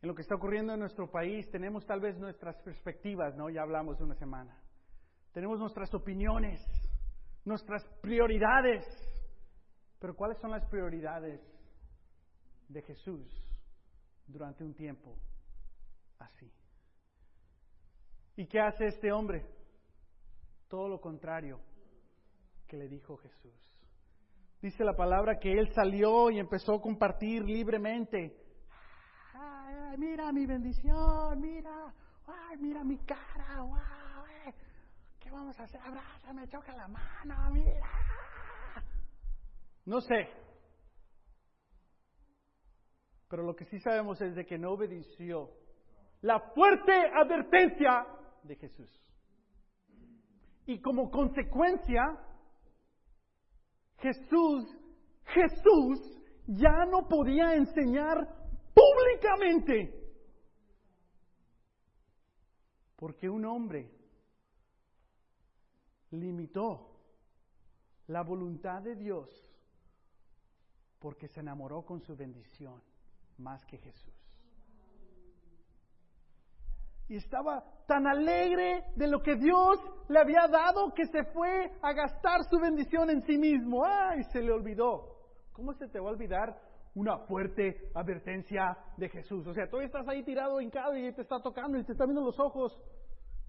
[0.00, 3.50] En lo que está ocurriendo en nuestro país tenemos tal vez nuestras perspectivas, ¿no?
[3.50, 4.60] Ya hablamos de una semana.
[5.32, 6.60] Tenemos nuestras opiniones,
[7.44, 8.84] nuestras prioridades.
[10.02, 11.40] Pero ¿cuáles son las prioridades
[12.66, 13.24] de Jesús
[14.26, 15.16] durante un tiempo
[16.18, 16.52] así?
[18.34, 19.46] ¿Y qué hace este hombre?
[20.66, 21.60] Todo lo contrario
[22.66, 23.54] que le dijo Jesús.
[24.60, 28.36] Dice la palabra que él salió y empezó a compartir libremente.
[29.98, 31.94] Mira mi bendición, mira,
[32.26, 34.54] ay, mira mi cara, wow, eh.
[35.20, 35.80] ¿qué vamos a hacer?
[35.80, 37.86] Abrázame, choca la mano, mira.
[39.84, 40.28] No sé.
[43.28, 45.50] Pero lo que sí sabemos es de que no obedeció
[46.20, 48.06] la fuerte advertencia
[48.42, 48.90] de Jesús.
[50.66, 52.02] Y como consecuencia,
[53.98, 54.76] Jesús,
[55.24, 58.18] Jesús ya no podía enseñar
[58.74, 59.98] públicamente.
[62.96, 63.90] Porque un hombre
[66.10, 67.00] limitó
[68.06, 69.28] la voluntad de Dios
[71.02, 72.80] porque se enamoró con su bendición
[73.38, 74.14] más que Jesús.
[77.08, 81.92] Y estaba tan alegre de lo que Dios le había dado que se fue a
[81.92, 83.84] gastar su bendición en sí mismo.
[83.84, 84.22] ¡Ay!
[84.32, 85.18] Se le olvidó.
[85.52, 86.56] ¿Cómo se te va a olvidar
[86.94, 89.46] una fuerte advertencia de Jesús?
[89.46, 92.24] O sea, tú estás ahí tirado, hincado y te está tocando y te está viendo
[92.24, 92.80] los ojos.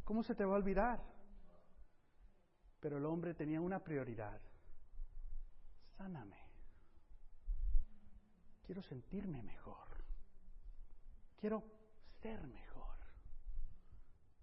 [0.03, 0.99] ¿Cómo se te va a olvidar?
[2.81, 4.41] Pero el hombre tenía una prioridad.
[5.95, 6.42] Sáname.
[8.65, 9.87] Quiero sentirme mejor.
[11.39, 11.63] Quiero
[12.21, 12.97] ser mejor.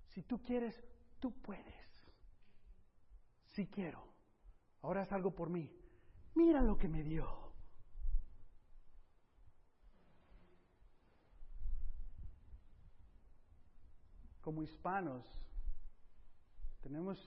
[0.08, 0.74] Si tú quieres,
[1.18, 1.64] tú puedes.
[3.52, 4.04] Si quiero.
[4.82, 5.70] Ahora haz algo por mí.
[6.34, 7.50] Mira lo que me dio.
[14.40, 15.24] Como hispanos,
[16.82, 17.18] tenemos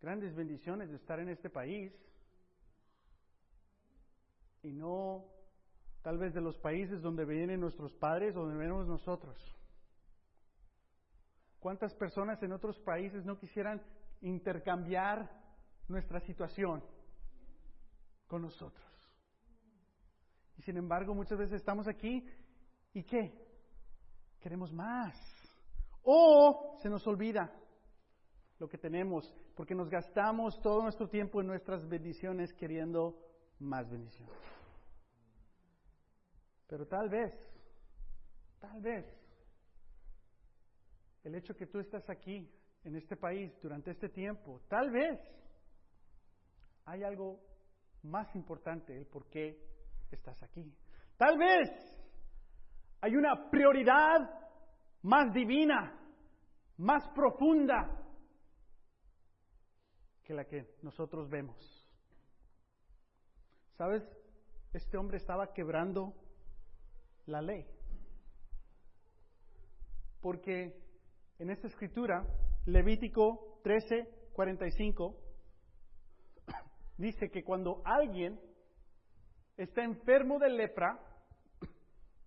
[0.00, 1.92] grandes bendiciones de estar en este país
[4.62, 5.37] y no
[6.02, 9.36] tal vez de los países donde vienen nuestros padres o donde venimos nosotros.
[11.58, 13.82] ¿Cuántas personas en otros países no quisieran
[14.20, 15.28] intercambiar
[15.88, 16.82] nuestra situación
[18.26, 18.86] con nosotros?
[20.56, 22.24] Y sin embargo, muchas veces estamos aquí
[22.92, 23.32] y ¿qué?
[24.40, 25.14] Queremos más.
[26.02, 27.52] O se nos olvida
[28.58, 33.18] lo que tenemos, porque nos gastamos todo nuestro tiempo en nuestras bendiciones queriendo
[33.58, 34.57] más bendiciones.
[36.68, 37.32] Pero tal vez,
[38.60, 39.06] tal vez,
[41.24, 42.48] el hecho que tú estás aquí,
[42.84, 45.18] en este país, durante este tiempo, tal vez
[46.84, 47.40] hay algo
[48.02, 49.58] más importante, el por qué
[50.10, 50.72] estás aquí.
[51.16, 51.68] Tal vez
[53.00, 54.18] hay una prioridad
[55.02, 55.98] más divina,
[56.76, 57.94] más profunda
[60.22, 61.56] que la que nosotros vemos.
[63.76, 64.02] ¿Sabes?
[64.72, 66.14] Este hombre estaba quebrando
[67.28, 67.64] la ley.
[70.20, 70.74] Porque
[71.38, 72.26] en esta escritura,
[72.66, 75.16] Levítico 13, 45,
[76.96, 78.40] dice que cuando alguien
[79.56, 80.98] está enfermo de lepra,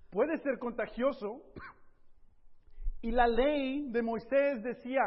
[0.10, 1.42] puede ser contagioso,
[3.02, 5.02] y la ley de Moisés decía,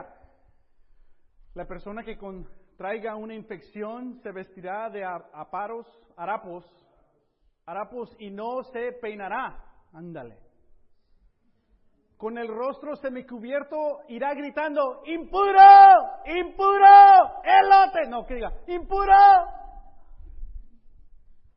[1.55, 6.65] la persona que contraiga una infección se vestirá de aparos, harapos,
[7.67, 9.74] harapos y no se peinará.
[9.95, 10.39] Ándale.
[12.17, 15.61] Con el rostro semicubierto irá gritando, impuro,
[16.27, 18.09] impuro, elote.
[18.09, 19.15] No, que diga, impuro.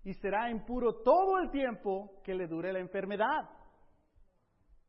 [0.03, 3.49] Y será impuro todo el tiempo que le dure la enfermedad.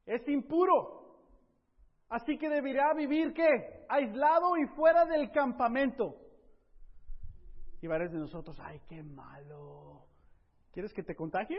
[0.06, 0.98] Es impuro.
[2.08, 3.84] Así que deberá vivir qué?
[3.88, 6.16] Aislado y fuera del campamento.
[7.80, 10.02] Y varios de nosotros, ay, qué malo.
[10.72, 11.58] ¿Quieres que te contagie?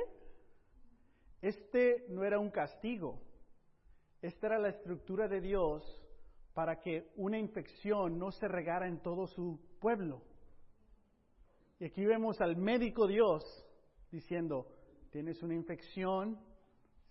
[1.42, 3.22] Este no era un castigo,
[4.22, 5.84] esta era la estructura de Dios
[6.54, 10.22] para que una infección no se regara en todo su pueblo.
[11.80, 13.44] Y aquí vemos al médico Dios
[14.12, 14.68] diciendo,
[15.12, 16.38] tienes una infección,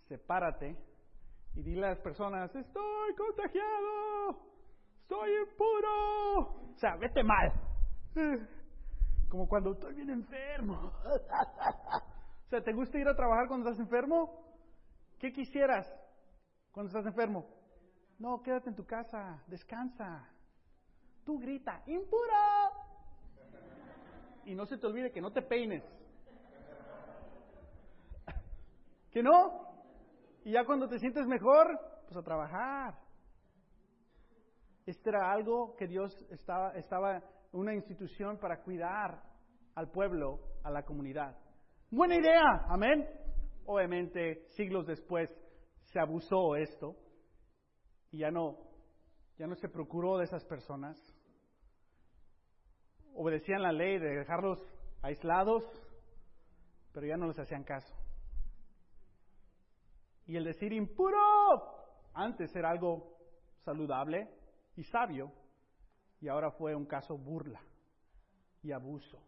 [0.09, 0.77] sepárate
[1.55, 4.39] y dile a las personas, estoy contagiado,
[5.01, 6.73] estoy impuro.
[6.75, 7.53] O sea, vete mal.
[9.31, 10.93] Como cuando estoy bien enfermo.
[12.49, 14.43] O sea, ¿te gusta ir a trabajar cuando estás enfermo?
[15.19, 15.87] ¿Qué quisieras
[16.73, 17.47] cuando estás enfermo?
[18.19, 20.27] No, quédate en tu casa, descansa.
[21.27, 22.33] Tú grita, impuro.
[24.47, 25.85] Y no se te olvide que no te peines.
[29.11, 29.69] ¿Que no?
[30.43, 32.99] Y ya cuando te sientes mejor, pues a trabajar.
[34.87, 39.23] Este era algo que Dios estaba, estaba una institución para cuidar
[39.75, 41.37] al pueblo, a la comunidad.
[41.91, 43.09] Buena idea, amén.
[43.65, 45.31] Obviamente, siglos después
[45.87, 46.95] se abusó esto
[48.11, 48.59] y ya no,
[49.39, 50.99] ya no se procuró de esas personas.
[53.15, 54.63] Obedecían la ley de dejarlos
[55.01, 55.65] aislados,
[56.93, 57.97] pero ya no les hacían caso.
[60.27, 61.19] Y el decir impuro
[62.13, 63.17] antes era algo
[63.65, 64.29] saludable
[64.77, 65.33] y sabio,
[66.21, 67.63] y ahora fue un caso burla
[68.63, 69.28] y abuso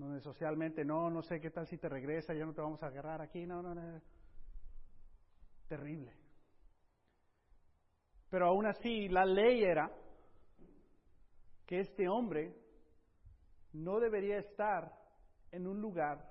[0.00, 2.86] donde socialmente, no, no sé qué tal si te regresa, ya no te vamos a
[2.86, 4.00] agarrar aquí, no, no, no.
[5.68, 6.12] Terrible.
[8.30, 9.90] Pero aún así, la ley era
[11.66, 12.56] que este hombre
[13.72, 14.92] no debería estar
[15.52, 16.28] en un lugar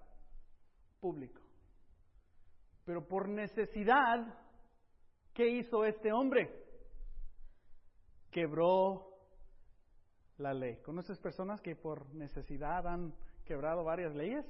[0.99, 1.41] público.
[2.85, 4.37] Pero por necesidad,
[5.33, 6.65] ¿qué hizo este hombre?
[8.31, 9.09] Quebró
[10.37, 10.77] la ley.
[10.81, 13.13] ¿Conoces personas que por necesidad han
[13.49, 14.45] quebrado varias leyes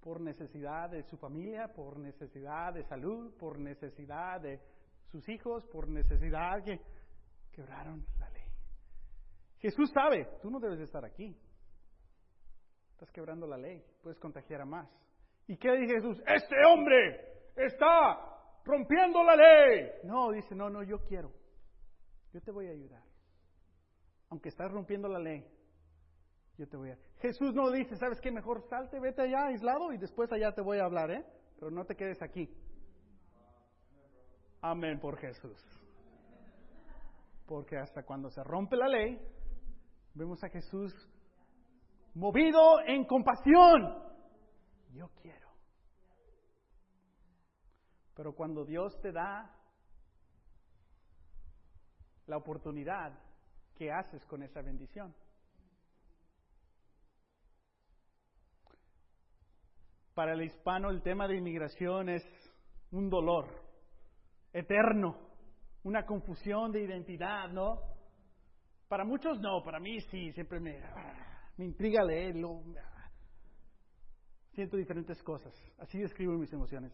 [0.00, 4.62] por necesidad de su familia, por necesidad de salud, por necesidad de
[5.12, 6.80] sus hijos, por necesidad que
[7.52, 8.48] quebraron la ley.
[9.58, 11.36] Jesús sabe, tú no debes estar aquí.
[12.92, 14.88] Estás quebrando la ley, puedes contagiar a más.
[15.46, 16.22] ¿Y qué dice Jesús?
[16.26, 19.90] Este hombre está rompiendo la ley.
[20.04, 21.30] No, dice, no, no, yo quiero.
[22.32, 23.02] Yo te voy a ayudar.
[24.30, 25.46] Aunque estás rompiendo la ley,
[26.56, 26.98] yo te voy a...
[27.18, 28.30] Jesús no dice, ¿sabes qué?
[28.30, 31.24] Mejor salte, vete allá aislado y después allá te voy a hablar, ¿eh?
[31.58, 32.48] Pero no te quedes aquí.
[34.60, 35.60] Amén por Jesús.
[37.46, 39.20] Porque hasta cuando se rompe la ley,
[40.14, 40.92] vemos a Jesús
[42.14, 44.02] movido en compasión.
[44.92, 45.48] Yo quiero.
[48.14, 49.54] Pero cuando Dios te da
[52.26, 53.18] la oportunidad,
[53.74, 55.14] ¿qué haces con esa bendición?
[60.14, 62.22] Para el hispano el tema de inmigración es
[62.92, 63.46] un dolor
[64.52, 65.18] eterno,
[65.82, 67.80] una confusión de identidad, ¿no?
[68.88, 70.80] Para muchos no, para mí sí, siempre me,
[71.56, 72.62] me intriga leerlo.
[74.52, 75.52] Siento diferentes cosas.
[75.78, 76.92] Así describo mis emociones,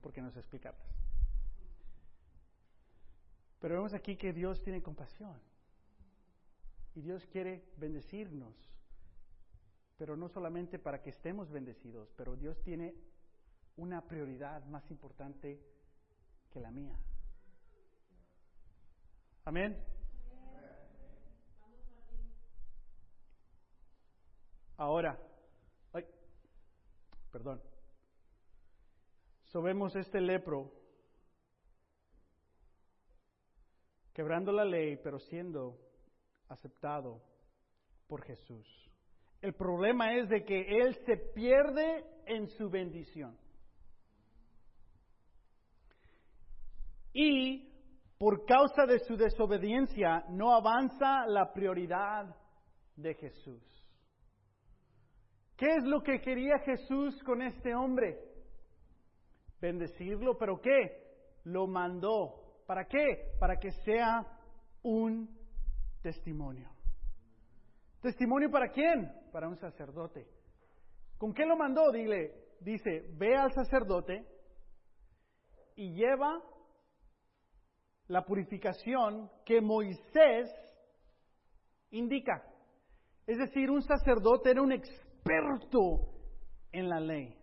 [0.00, 0.86] porque no sé explicarlas.
[3.58, 5.40] Pero vemos aquí que Dios tiene compasión
[6.94, 8.54] y Dios quiere bendecirnos
[10.02, 12.92] pero no solamente para que estemos bendecidos, pero Dios tiene
[13.76, 15.62] una prioridad más importante
[16.50, 16.98] que la mía.
[19.44, 19.80] Amén.
[24.76, 25.16] Ahora,
[25.92, 26.04] ay,
[27.30, 27.62] perdón.
[29.44, 30.72] Sobemos este lepro,
[34.12, 35.78] quebrando la ley, pero siendo
[36.48, 37.22] aceptado
[38.08, 38.81] por Jesús.
[39.42, 43.36] El problema es de que él se pierde en su bendición.
[47.12, 47.68] Y
[48.18, 52.36] por causa de su desobediencia no avanza la prioridad
[52.94, 53.62] de Jesús.
[55.56, 58.18] ¿Qué es lo que quería Jesús con este hombre?
[59.60, 61.02] Bendecirlo, pero ¿qué?
[61.44, 62.62] Lo mandó.
[62.64, 63.34] ¿Para qué?
[63.40, 64.24] Para que sea
[64.82, 65.28] un
[66.00, 66.70] testimonio.
[68.02, 69.10] ¿Testimonio para quién?
[69.30, 70.26] Para un sacerdote.
[71.18, 71.92] ¿Con qué lo mandó?
[71.92, 74.26] Dile, dice, ve al sacerdote
[75.76, 76.42] y lleva
[78.08, 80.50] la purificación que Moisés
[81.92, 82.42] indica.
[83.24, 86.12] Es decir, un sacerdote era un experto
[86.72, 87.38] en la ley.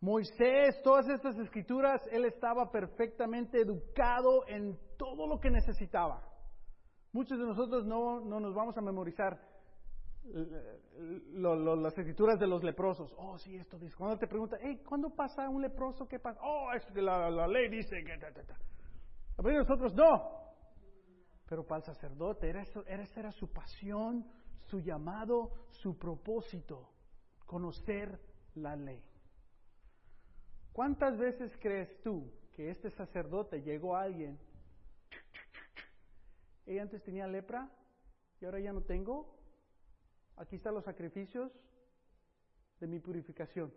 [0.00, 6.31] Moisés, todas estas escrituras, él estaba perfectamente educado en todo lo que necesitaba.
[7.12, 9.38] Muchos de nosotros no, nos vamos a memorizar
[11.34, 13.12] las escrituras de los leprosos.
[13.18, 13.94] Oh, sí, esto dice.
[13.96, 16.06] Cuando te pregunta, hey, ¿cuándo pasa un leproso?
[16.08, 16.40] ¿Qué pasa?
[16.42, 18.12] Oh, es que la, ley dice que...
[18.12, 20.42] A ver, nosotros no.
[21.48, 24.26] Pero para el sacerdote, era, era, esa era su pasión,
[24.68, 26.88] su llamado, su propósito,
[27.44, 28.18] conocer
[28.54, 29.04] la ley.
[30.72, 34.38] ¿Cuántas veces crees tú que este sacerdote llegó a alguien
[36.66, 37.70] ella antes tenía lepra
[38.40, 39.36] y ahora ya no tengo.
[40.36, 41.52] Aquí están los sacrificios
[42.80, 43.72] de mi purificación.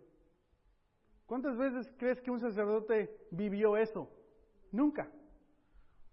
[1.26, 4.08] ¿Cuántas veces crees que un sacerdote vivió eso?
[4.72, 5.10] Nunca.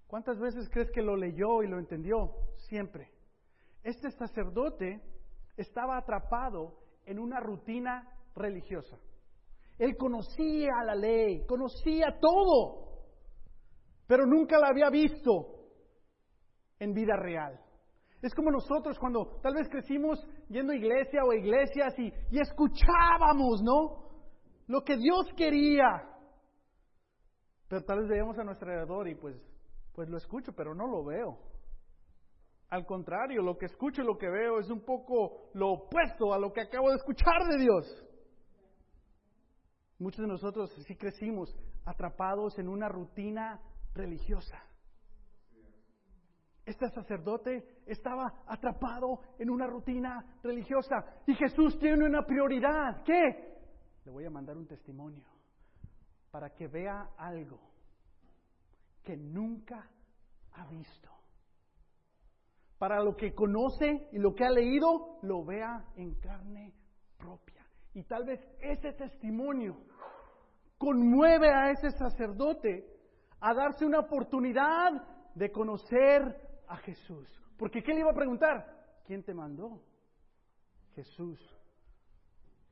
[0.08, 2.36] ¿Cuántas veces crees que lo leyó y lo entendió?
[2.68, 3.12] Siempre.
[3.84, 5.02] Este sacerdote
[5.58, 8.98] estaba atrapado en una rutina religiosa.
[9.78, 13.06] Él conocía la ley, conocía todo,
[14.08, 15.63] pero nunca la había visto
[16.84, 17.60] en vida real.
[18.22, 23.62] Es como nosotros cuando tal vez crecimos yendo a iglesia o a iglesias y, escuchábamos,
[23.62, 24.10] ¿no?
[24.68, 26.08] Lo que Dios quería.
[27.68, 29.36] Pero tal vez veíamos a nuestro alrededor y pues,
[29.94, 31.38] pues lo escucho, pero no lo veo.
[32.70, 36.40] Al contrario, lo que escucho y lo que veo es un poco lo opuesto a
[36.40, 38.06] lo que acabo de escuchar de Dios.
[40.00, 41.54] Muchos de nosotros sí crecimos
[41.86, 43.62] atrapados en una rutina
[43.94, 44.64] religiosa.
[46.66, 50.96] Este sacerdote estaba atrapado en una rutina religiosa
[51.28, 53.04] y Jesús tiene una prioridad.
[53.04, 53.54] ¿Qué?
[54.06, 55.26] Le voy a mandar un testimonio
[56.32, 57.60] para que vea algo
[59.04, 59.90] que nunca
[60.54, 61.10] ha visto.
[62.78, 66.74] Para lo que conoce y lo que ha leído, lo vea en carne
[67.18, 67.66] propia.
[67.94, 69.78] Y tal vez ese testimonio
[70.78, 72.86] conmueve a ese sacerdote
[73.40, 74.92] a darse una oportunidad
[75.36, 77.28] de conocer a Jesús.
[77.58, 78.66] Porque ¿qué le iba a preguntar?
[79.06, 79.80] ¿Quién te mandó?
[80.96, 81.40] Jesús.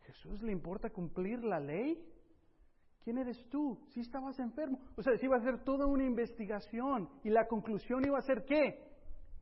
[0.05, 2.03] ¿Jesús le importa cumplir la ley?
[3.03, 3.79] ¿Quién eres tú?
[3.93, 4.79] Si estabas enfermo.
[4.95, 8.43] O sea, si iba a hacer toda una investigación y la conclusión iba a ser
[8.43, 8.91] que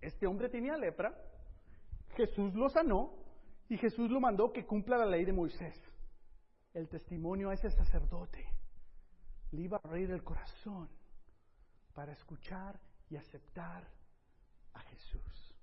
[0.01, 1.16] este hombre tenía lepra,
[2.16, 3.14] Jesús lo sanó
[3.70, 5.76] y Jesús lo mandó que cumpla la ley de Moisés.
[6.74, 8.45] El testimonio a ese sacerdote
[9.51, 10.89] le iba a reír el corazón
[11.93, 12.78] para escuchar
[13.10, 13.98] y aceptar
[14.74, 15.55] a Jesús.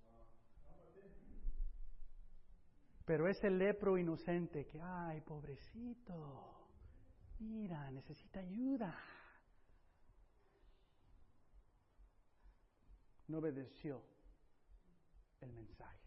[3.04, 6.54] Pero ese lepro inocente que, ay, pobrecito,
[7.38, 8.98] mira, necesita ayuda.
[13.28, 14.02] No obedeció
[15.40, 16.06] el mensaje.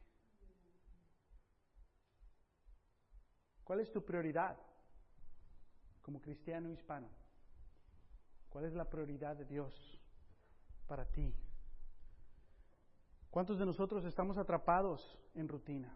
[3.63, 4.57] ¿Cuál es tu prioridad
[6.01, 7.07] como cristiano hispano?
[8.49, 10.01] ¿Cuál es la prioridad de Dios
[10.87, 11.33] para ti?
[13.29, 15.01] ¿Cuántos de nosotros estamos atrapados
[15.35, 15.95] en rutina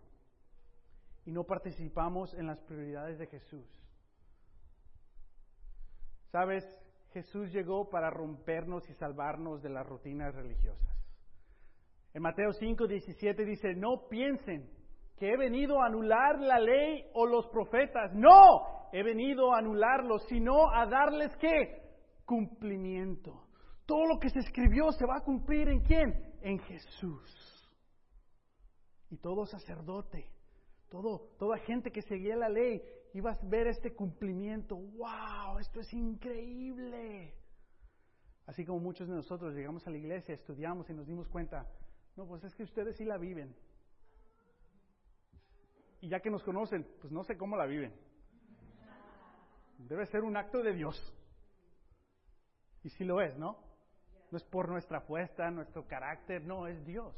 [1.26, 3.66] y no participamos en las prioridades de Jesús?
[6.32, 6.64] Sabes,
[7.12, 10.96] Jesús llegó para rompernos y salvarnos de las rutinas religiosas.
[12.14, 14.70] En Mateo 5, 17 dice, no piensen
[15.18, 18.14] que he venido a anular la ley o los profetas.
[18.14, 21.82] No, he venido a anularlos, sino a darles qué?
[22.26, 23.48] Cumplimiento.
[23.86, 26.33] Todo lo que se escribió se va a cumplir en quién?
[26.44, 27.70] En Jesús.
[29.10, 30.30] Y todo sacerdote,
[30.90, 32.84] todo, toda gente que seguía la ley,
[33.14, 34.76] iba a ver este cumplimiento.
[34.76, 35.60] ¡Wow!
[35.60, 37.34] Esto es increíble.
[38.46, 41.66] Así como muchos de nosotros llegamos a la iglesia, estudiamos y nos dimos cuenta,
[42.18, 43.56] no, pues es que ustedes sí la viven.
[46.02, 47.94] Y ya que nos conocen, pues no sé cómo la viven.
[49.78, 51.02] Debe ser un acto de Dios.
[52.84, 53.58] Y sí lo es, ¿no?
[54.34, 57.16] No es por nuestra fuerza, nuestro carácter, no, es Dios.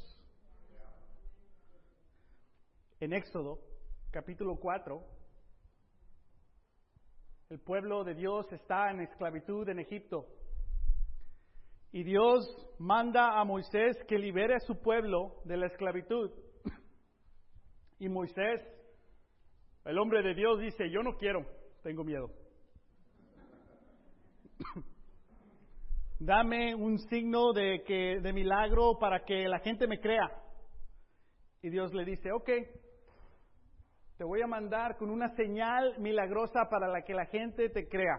[3.00, 3.58] En Éxodo,
[4.10, 5.02] capítulo 4,
[7.48, 10.26] el pueblo de Dios está en esclavitud en Egipto.
[11.90, 12.44] Y Dios
[12.78, 16.30] manda a Moisés que libere a su pueblo de la esclavitud.
[17.98, 18.60] Y Moisés,
[19.86, 21.46] el hombre de Dios, dice, yo no quiero,
[21.82, 22.28] tengo miedo.
[26.18, 30.30] Dame un signo de, que, de milagro para que la gente me crea.
[31.60, 32.50] Y Dios le dice, ok,
[34.16, 38.18] te voy a mandar con una señal milagrosa para la que la gente te crea.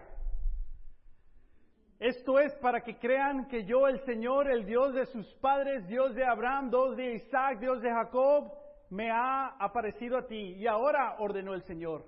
[1.98, 6.14] Esto es para que crean que yo, el Señor, el Dios de sus padres, Dios
[6.14, 8.52] de Abraham, Dios de Isaac, Dios de Jacob,
[8.90, 10.54] me ha aparecido a ti.
[10.54, 12.04] Y ahora ordenó el Señor,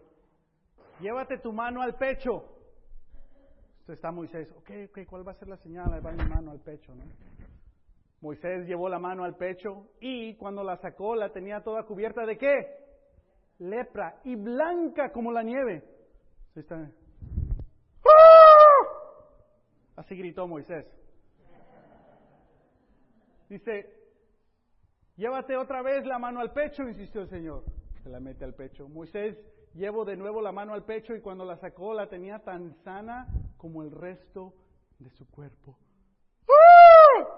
[1.00, 2.59] llévate tu mano al pecho.
[3.92, 5.92] Está Moisés, ok, ok, ¿cuál va a ser la señal?
[5.92, 7.04] Ahí va mi mano al pecho, ¿no?
[8.20, 12.36] Moisés llevó la mano al pecho y cuando la sacó la tenía toda cubierta de
[12.36, 12.66] qué?
[13.58, 15.82] Lepra y blanca como la nieve.
[16.54, 16.90] Está,
[19.96, 20.86] Así gritó Moisés.
[23.48, 23.92] Dice,
[25.16, 27.64] llévate otra vez la mano al pecho, insistió el Señor.
[28.02, 28.88] Se la mete al pecho.
[28.88, 29.36] Moisés
[29.74, 33.26] llevó de nuevo la mano al pecho y cuando la sacó la tenía tan sana
[33.60, 34.54] como el resto
[34.98, 35.76] de su cuerpo.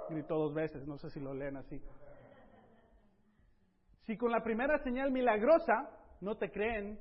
[0.08, 1.82] Gritó dos veces, no sé si lo leen así.
[4.02, 7.00] Si con la primera señal milagrosa no te creen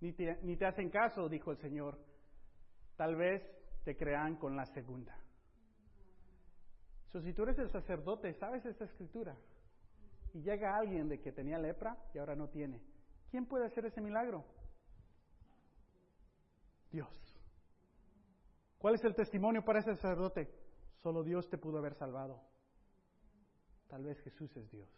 [0.00, 1.98] ni te, ni te hacen caso, dijo el Señor,
[2.96, 3.42] tal vez
[3.84, 5.16] te crean con la segunda.
[7.10, 9.36] So, si tú eres el sacerdote, sabes esta escritura,
[10.34, 12.80] y llega alguien de que tenía lepra y ahora no tiene,
[13.30, 14.44] ¿quién puede hacer ese milagro?
[16.90, 17.31] Dios.
[18.82, 20.52] ¿Cuál es el testimonio para ese sacerdote?
[21.04, 22.42] Solo Dios te pudo haber salvado.
[23.86, 24.90] Tal vez Jesús es Dios.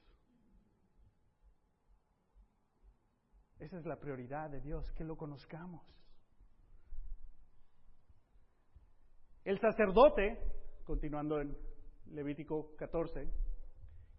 [3.58, 5.82] Esa es la prioridad de Dios, que lo conozcamos.
[9.44, 10.38] El sacerdote,
[10.84, 11.54] continuando en
[12.06, 13.30] Levítico 14,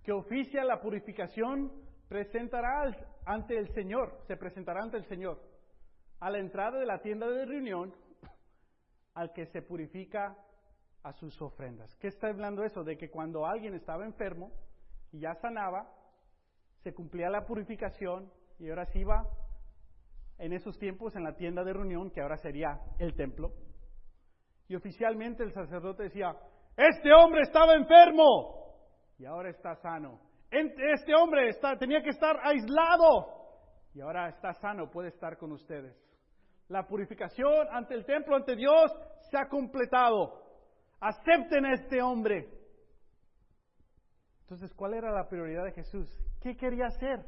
[0.03, 1.71] que oficia la purificación,
[2.07, 2.95] presentará
[3.25, 5.41] ante el Señor, se presentará ante el Señor,
[6.19, 8.04] a la entrada de la tienda de reunión,
[9.15, 10.37] al que se purifica
[11.03, 11.95] a sus ofrendas.
[11.97, 12.83] ¿Qué está hablando eso?
[12.83, 14.51] De que cuando alguien estaba enfermo
[15.11, 15.91] y ya sanaba,
[16.83, 19.27] se cumplía la purificación y ahora se iba
[20.37, 23.53] en esos tiempos en la tienda de reunión, que ahora sería el templo,
[24.67, 26.35] y oficialmente el sacerdote decía,
[26.75, 28.75] este hombre estaba enfermo
[29.17, 30.19] y ahora está sano.
[30.51, 33.27] Este hombre tenía que estar aislado
[33.93, 35.95] y ahora está sano, puede estar con ustedes.
[36.67, 38.91] La purificación ante el templo, ante Dios,
[39.29, 40.41] se ha completado.
[40.99, 42.49] Acepten a este hombre.
[44.41, 46.07] Entonces, ¿cuál era la prioridad de Jesús?
[46.41, 47.25] ¿Qué quería hacer?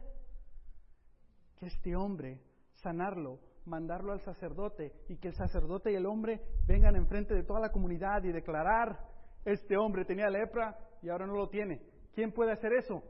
[1.58, 2.40] Que este hombre,
[2.74, 7.60] sanarlo, mandarlo al sacerdote y que el sacerdote y el hombre vengan enfrente de toda
[7.60, 9.00] la comunidad y declarar,
[9.46, 11.82] este hombre tenía lepra y ahora no lo tiene.
[12.14, 13.04] ¿Quién puede hacer eso?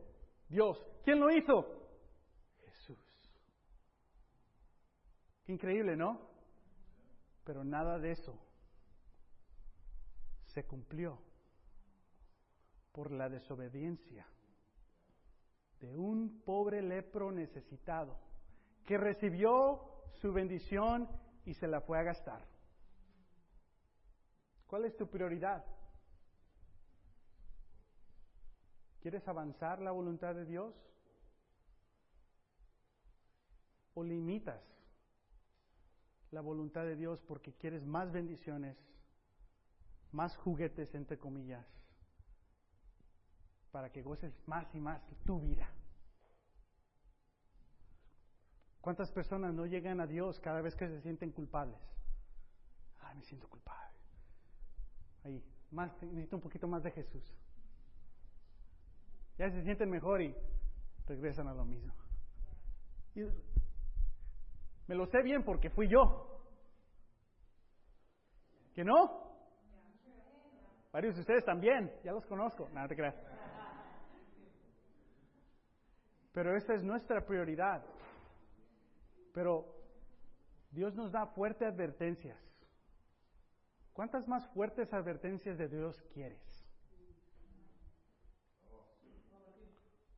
[0.50, 0.78] Dios.
[1.04, 1.66] ¿Quién lo hizo?
[2.66, 2.98] Jesús.
[5.36, 6.20] Qué increíble, ¿no?
[7.44, 8.38] Pero nada de eso
[10.46, 11.20] se cumplió
[12.92, 14.26] por la desobediencia
[15.80, 18.18] de un pobre lepro necesitado
[18.86, 21.08] que recibió su bendición
[21.46, 22.44] y se la fue a gastar.
[24.66, 25.64] ¿Cuál es tu prioridad?
[29.00, 30.76] ¿Quieres avanzar la voluntad de Dios?
[33.94, 34.77] ¿O limitas
[36.38, 38.78] la voluntad de Dios porque quieres más bendiciones,
[40.12, 41.66] más juguetes, entre comillas,
[43.72, 45.68] para que goces más y más tu vida?
[48.82, 51.82] ¿Cuántas personas no llegan a Dios cada vez que se sienten culpables?
[53.00, 53.98] Ay, me siento culpable.
[55.24, 57.24] Ahí, más, necesito un poquito más de Jesús.
[59.40, 60.36] Ya se sienten mejor y
[61.08, 61.96] regresan a lo mismo.
[64.88, 66.42] Me lo sé bien porque fui yo.
[68.74, 69.28] ¿Que no?
[70.92, 72.70] Varios de ustedes también, ya los conozco.
[72.70, 73.16] Nada te creas.
[76.32, 77.84] Pero esta es nuestra prioridad.
[79.34, 79.66] Pero
[80.72, 82.40] Dios nos da fuertes advertencias.
[83.94, 86.40] ¿Cuántas más fuertes advertencias de Dios quieres?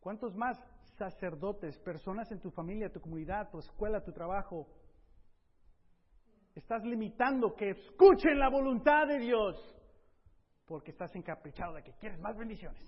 [0.02, 0.58] ¿Cuántos más
[1.00, 4.68] sacerdotes, personas en tu familia, tu comunidad, tu escuela, tu trabajo,
[6.54, 9.56] estás limitando que escuchen la voluntad de Dios
[10.66, 12.84] porque estás encaprichado de que quieres más bendiciones?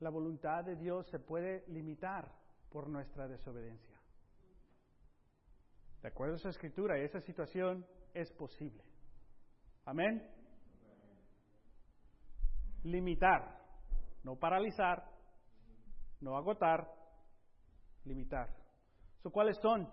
[0.00, 2.30] La voluntad de Dios se puede limitar
[2.68, 3.98] por nuestra desobediencia.
[6.02, 8.82] De acuerdo a esa escritura, esa situación es posible.
[9.86, 10.33] Amén
[12.84, 13.58] limitar,
[14.22, 15.04] no paralizar,
[16.20, 16.88] no agotar,
[18.04, 18.48] limitar.
[19.32, 19.88] ¿Cuáles son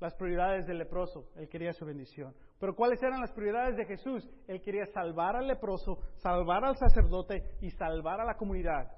[0.00, 1.30] las prioridades del leproso?
[1.36, 2.34] Él quería su bendición.
[2.58, 4.28] Pero ¿cuáles eran las prioridades de Jesús?
[4.48, 8.90] Él quería salvar al leproso, salvar al sacerdote y salvar a la comunidad.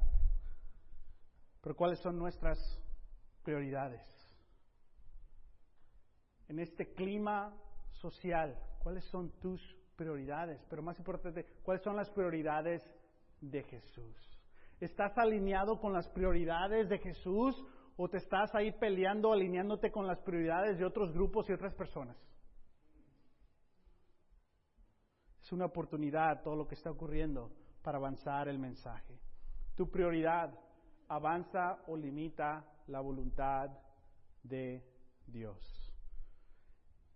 [1.62, 2.58] Pero ¿cuáles son nuestras
[3.42, 4.00] prioridades?
[6.48, 7.54] En este clima
[7.92, 9.60] social, ¿cuáles son tus
[9.96, 12.82] prioridades, pero más importante, ¿cuáles son las prioridades
[13.40, 14.16] de Jesús?
[14.80, 17.64] ¿Estás alineado con las prioridades de Jesús
[17.96, 22.16] o te estás ahí peleando, alineándote con las prioridades de otros grupos y otras personas?
[25.42, 27.50] Es una oportunidad todo lo que está ocurriendo
[27.82, 29.18] para avanzar el mensaje.
[29.76, 30.52] Tu prioridad
[31.08, 33.70] avanza o limita la voluntad
[34.42, 34.82] de
[35.26, 35.58] Dios.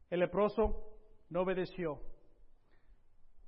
[0.08, 0.96] El leproso
[1.28, 2.00] no obedeció.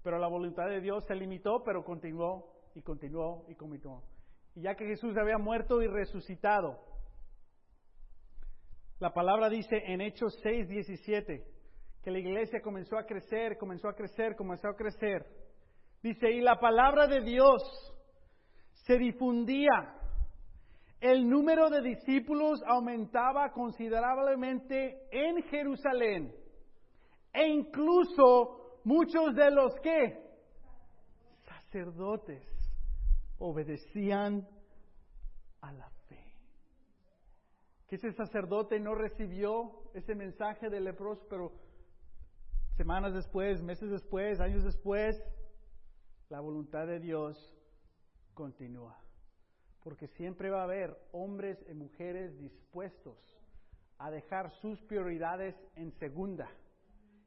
[0.03, 4.03] Pero la voluntad de Dios se limitó, pero continuó y continuó y continuó.
[4.55, 6.79] Y ya que Jesús había muerto y resucitado,
[8.99, 11.45] la palabra dice en Hechos 6, 17,
[12.03, 15.25] que la iglesia comenzó a crecer, comenzó a crecer, comenzó a crecer.
[16.03, 17.63] Dice, y la palabra de Dios
[18.87, 19.97] se difundía.
[21.01, 26.35] El número de discípulos aumentaba considerablemente en Jerusalén.
[27.33, 30.23] E incluso muchos de los que
[31.45, 32.47] sacerdotes
[33.39, 34.47] obedecían
[35.61, 36.23] a la fe.
[37.87, 41.53] Que ese sacerdote no recibió ese mensaje del leproso, pero
[42.77, 45.23] semanas después, meses después, años después,
[46.29, 47.55] la voluntad de Dios
[48.35, 48.99] continúa.
[49.83, 53.19] Porque siempre va a haber hombres y mujeres dispuestos
[53.99, 56.49] a dejar sus prioridades en segunda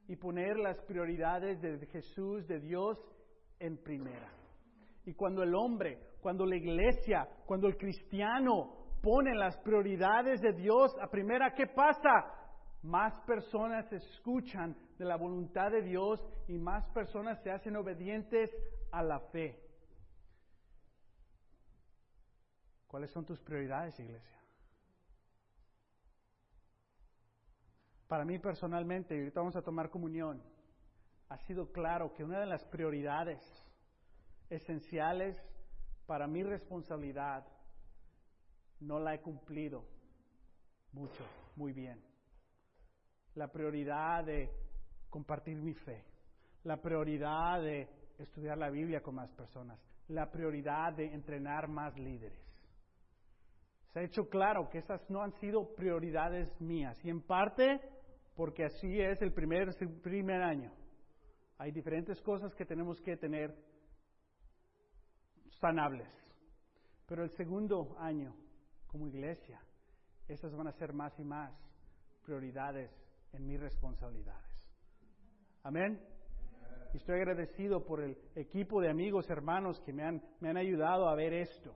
[0.08, 2.98] y poner las prioridades de Jesús, de Dios,
[3.60, 4.32] en primera.
[5.06, 10.96] Y cuando el hombre, cuando la iglesia, cuando el cristiano pone las prioridades de Dios
[11.02, 12.10] a primera, ¿qué pasa?
[12.82, 18.50] Más personas escuchan de la voluntad de Dios y más personas se hacen obedientes
[18.92, 19.60] a la fe.
[22.88, 24.40] ¿Cuáles son tus prioridades, iglesia?
[28.08, 30.42] Para mí personalmente, y ahorita vamos a tomar comunión,
[31.30, 33.42] ha sido claro que una de las prioridades
[34.50, 35.36] esenciales
[36.06, 37.46] para mi responsabilidad
[38.80, 39.86] no la he cumplido
[40.92, 41.26] mucho,
[41.56, 42.00] muy bien.
[43.34, 44.50] La prioridad de
[45.10, 46.06] compartir mi fe,
[46.64, 47.90] la prioridad de
[48.20, 49.80] estudiar la Biblia con más personas,
[50.10, 52.40] la prioridad de entrenar más líderes.
[53.92, 57.82] Se ha hecho claro que esas no han sido prioridades mías y en parte
[58.36, 59.70] porque así es el primer,
[60.04, 60.72] primer año.
[61.58, 63.56] Hay diferentes cosas que tenemos que tener
[65.62, 66.10] sanables.
[67.08, 68.36] Pero el segundo año,
[68.88, 69.62] como iglesia,
[70.28, 71.54] esas van a ser más y más
[72.24, 72.92] prioridades
[73.32, 74.44] en mis responsabilidades.
[75.64, 76.02] Amén.
[76.94, 81.08] Y estoy agradecido por el equipo de amigos, hermanos que me han, me han ayudado
[81.08, 81.74] a ver esto.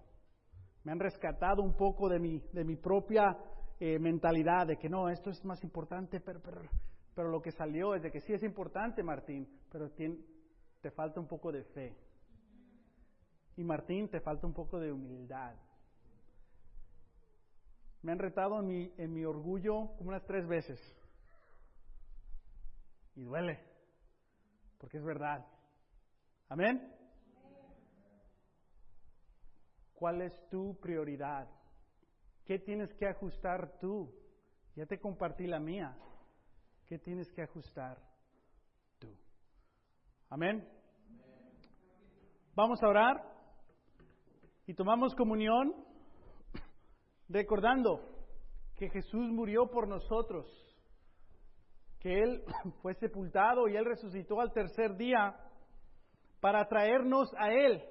[0.83, 3.37] Me han rescatado un poco de mi, de mi propia
[3.79, 6.61] eh, mentalidad de que no, esto es más importante, pero, pero,
[7.15, 11.27] pero, lo que salió es de que sí es importante, Martín, pero te falta un
[11.27, 11.95] poco de fe.
[13.55, 15.55] Y Martín, te falta un poco de humildad.
[18.01, 20.79] Me han retado en mi, en mi orgullo como unas tres veces.
[23.15, 23.59] Y duele,
[24.77, 25.45] porque es verdad.
[26.47, 26.95] Amén.
[29.93, 31.49] ¿Cuál es tu prioridad?
[32.49, 34.11] ¿Qué tienes que ajustar tú?
[34.75, 35.95] Ya te compartí la mía.
[36.87, 37.99] ¿Qué tienes que ajustar
[38.97, 39.15] tú?
[40.31, 40.67] Amén.
[42.55, 43.23] Vamos a orar
[44.65, 45.75] y tomamos comunión
[47.29, 48.01] recordando
[48.77, 50.47] que Jesús murió por nosotros,
[51.99, 52.43] que Él
[52.81, 55.39] fue sepultado y Él resucitó al tercer día
[56.39, 57.83] para traernos a Él,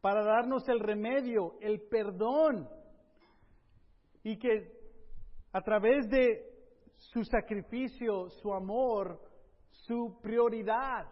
[0.00, 2.68] para darnos el remedio, el perdón,
[4.22, 4.80] y que
[5.52, 6.50] a través de
[6.96, 9.20] su sacrificio, su amor,
[9.70, 11.06] su prioridad,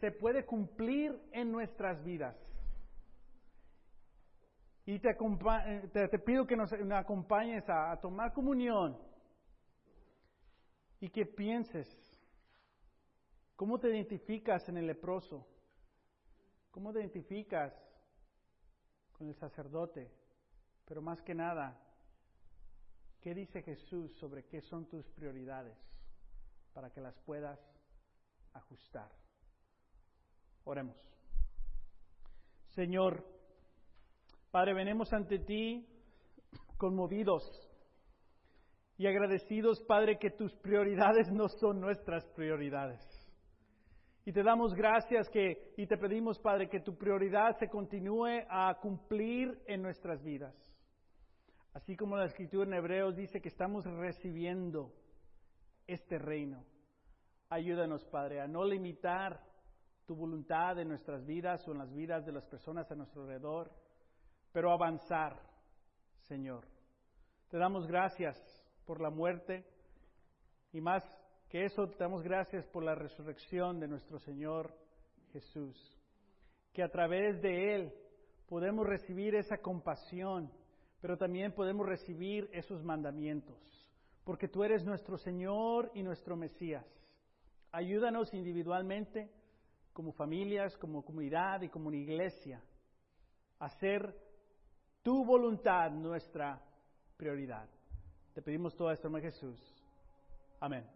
[0.00, 2.36] se puede cumplir en nuestras vidas.
[4.86, 5.14] Y te,
[5.92, 8.98] te, pido que nos, acompañes a, a tomar comunión
[11.00, 11.88] y que pienses
[13.56, 15.46] cómo te identificas en el leproso,
[16.70, 17.72] cómo te identificas
[19.12, 20.12] con el sacerdote,
[20.84, 21.80] pero más que nada,
[23.24, 25.78] ¿qué dice Jesús sobre qué son tus prioridades
[26.74, 27.58] para que las puedas
[28.52, 29.10] ajustar?
[30.64, 30.96] Oremos.
[32.74, 33.24] Señor,
[34.50, 35.88] Padre, venimos ante ti
[36.76, 37.42] conmovidos
[38.98, 43.00] y agradecidos, Padre, que tus prioridades no son nuestras prioridades.
[44.26, 48.78] Y te damos gracias que, y te pedimos, Padre, que tu prioridad se continúe a
[48.82, 50.54] cumplir en nuestras vidas.
[51.74, 54.92] Así como la escritura en Hebreos dice que estamos recibiendo
[55.86, 56.64] este reino.
[57.50, 59.40] Ayúdanos, Padre, a no limitar
[60.06, 63.70] tu voluntad en nuestras vidas o en las vidas de las personas a nuestro alrededor
[64.54, 65.36] pero avanzar,
[66.28, 66.64] Señor.
[67.50, 68.36] Te damos gracias
[68.86, 69.66] por la muerte
[70.72, 71.02] y más
[71.48, 74.72] que eso, te damos gracias por la resurrección de nuestro Señor
[75.32, 75.76] Jesús,
[76.72, 77.92] que a través de Él
[78.46, 80.52] podemos recibir esa compasión,
[81.04, 83.58] pero también podemos recibir esos mandamientos,
[84.24, 86.86] porque tú eres nuestro Señor y nuestro Mesías.
[87.72, 89.30] Ayúdanos individualmente,
[89.92, 92.64] como familias, como comunidad y como una iglesia,
[93.58, 94.18] a ser
[95.02, 96.58] tu voluntad nuestra
[97.18, 97.68] prioridad.
[98.32, 99.60] Te pedimos todo esto en Jesús.
[100.58, 100.93] Amén.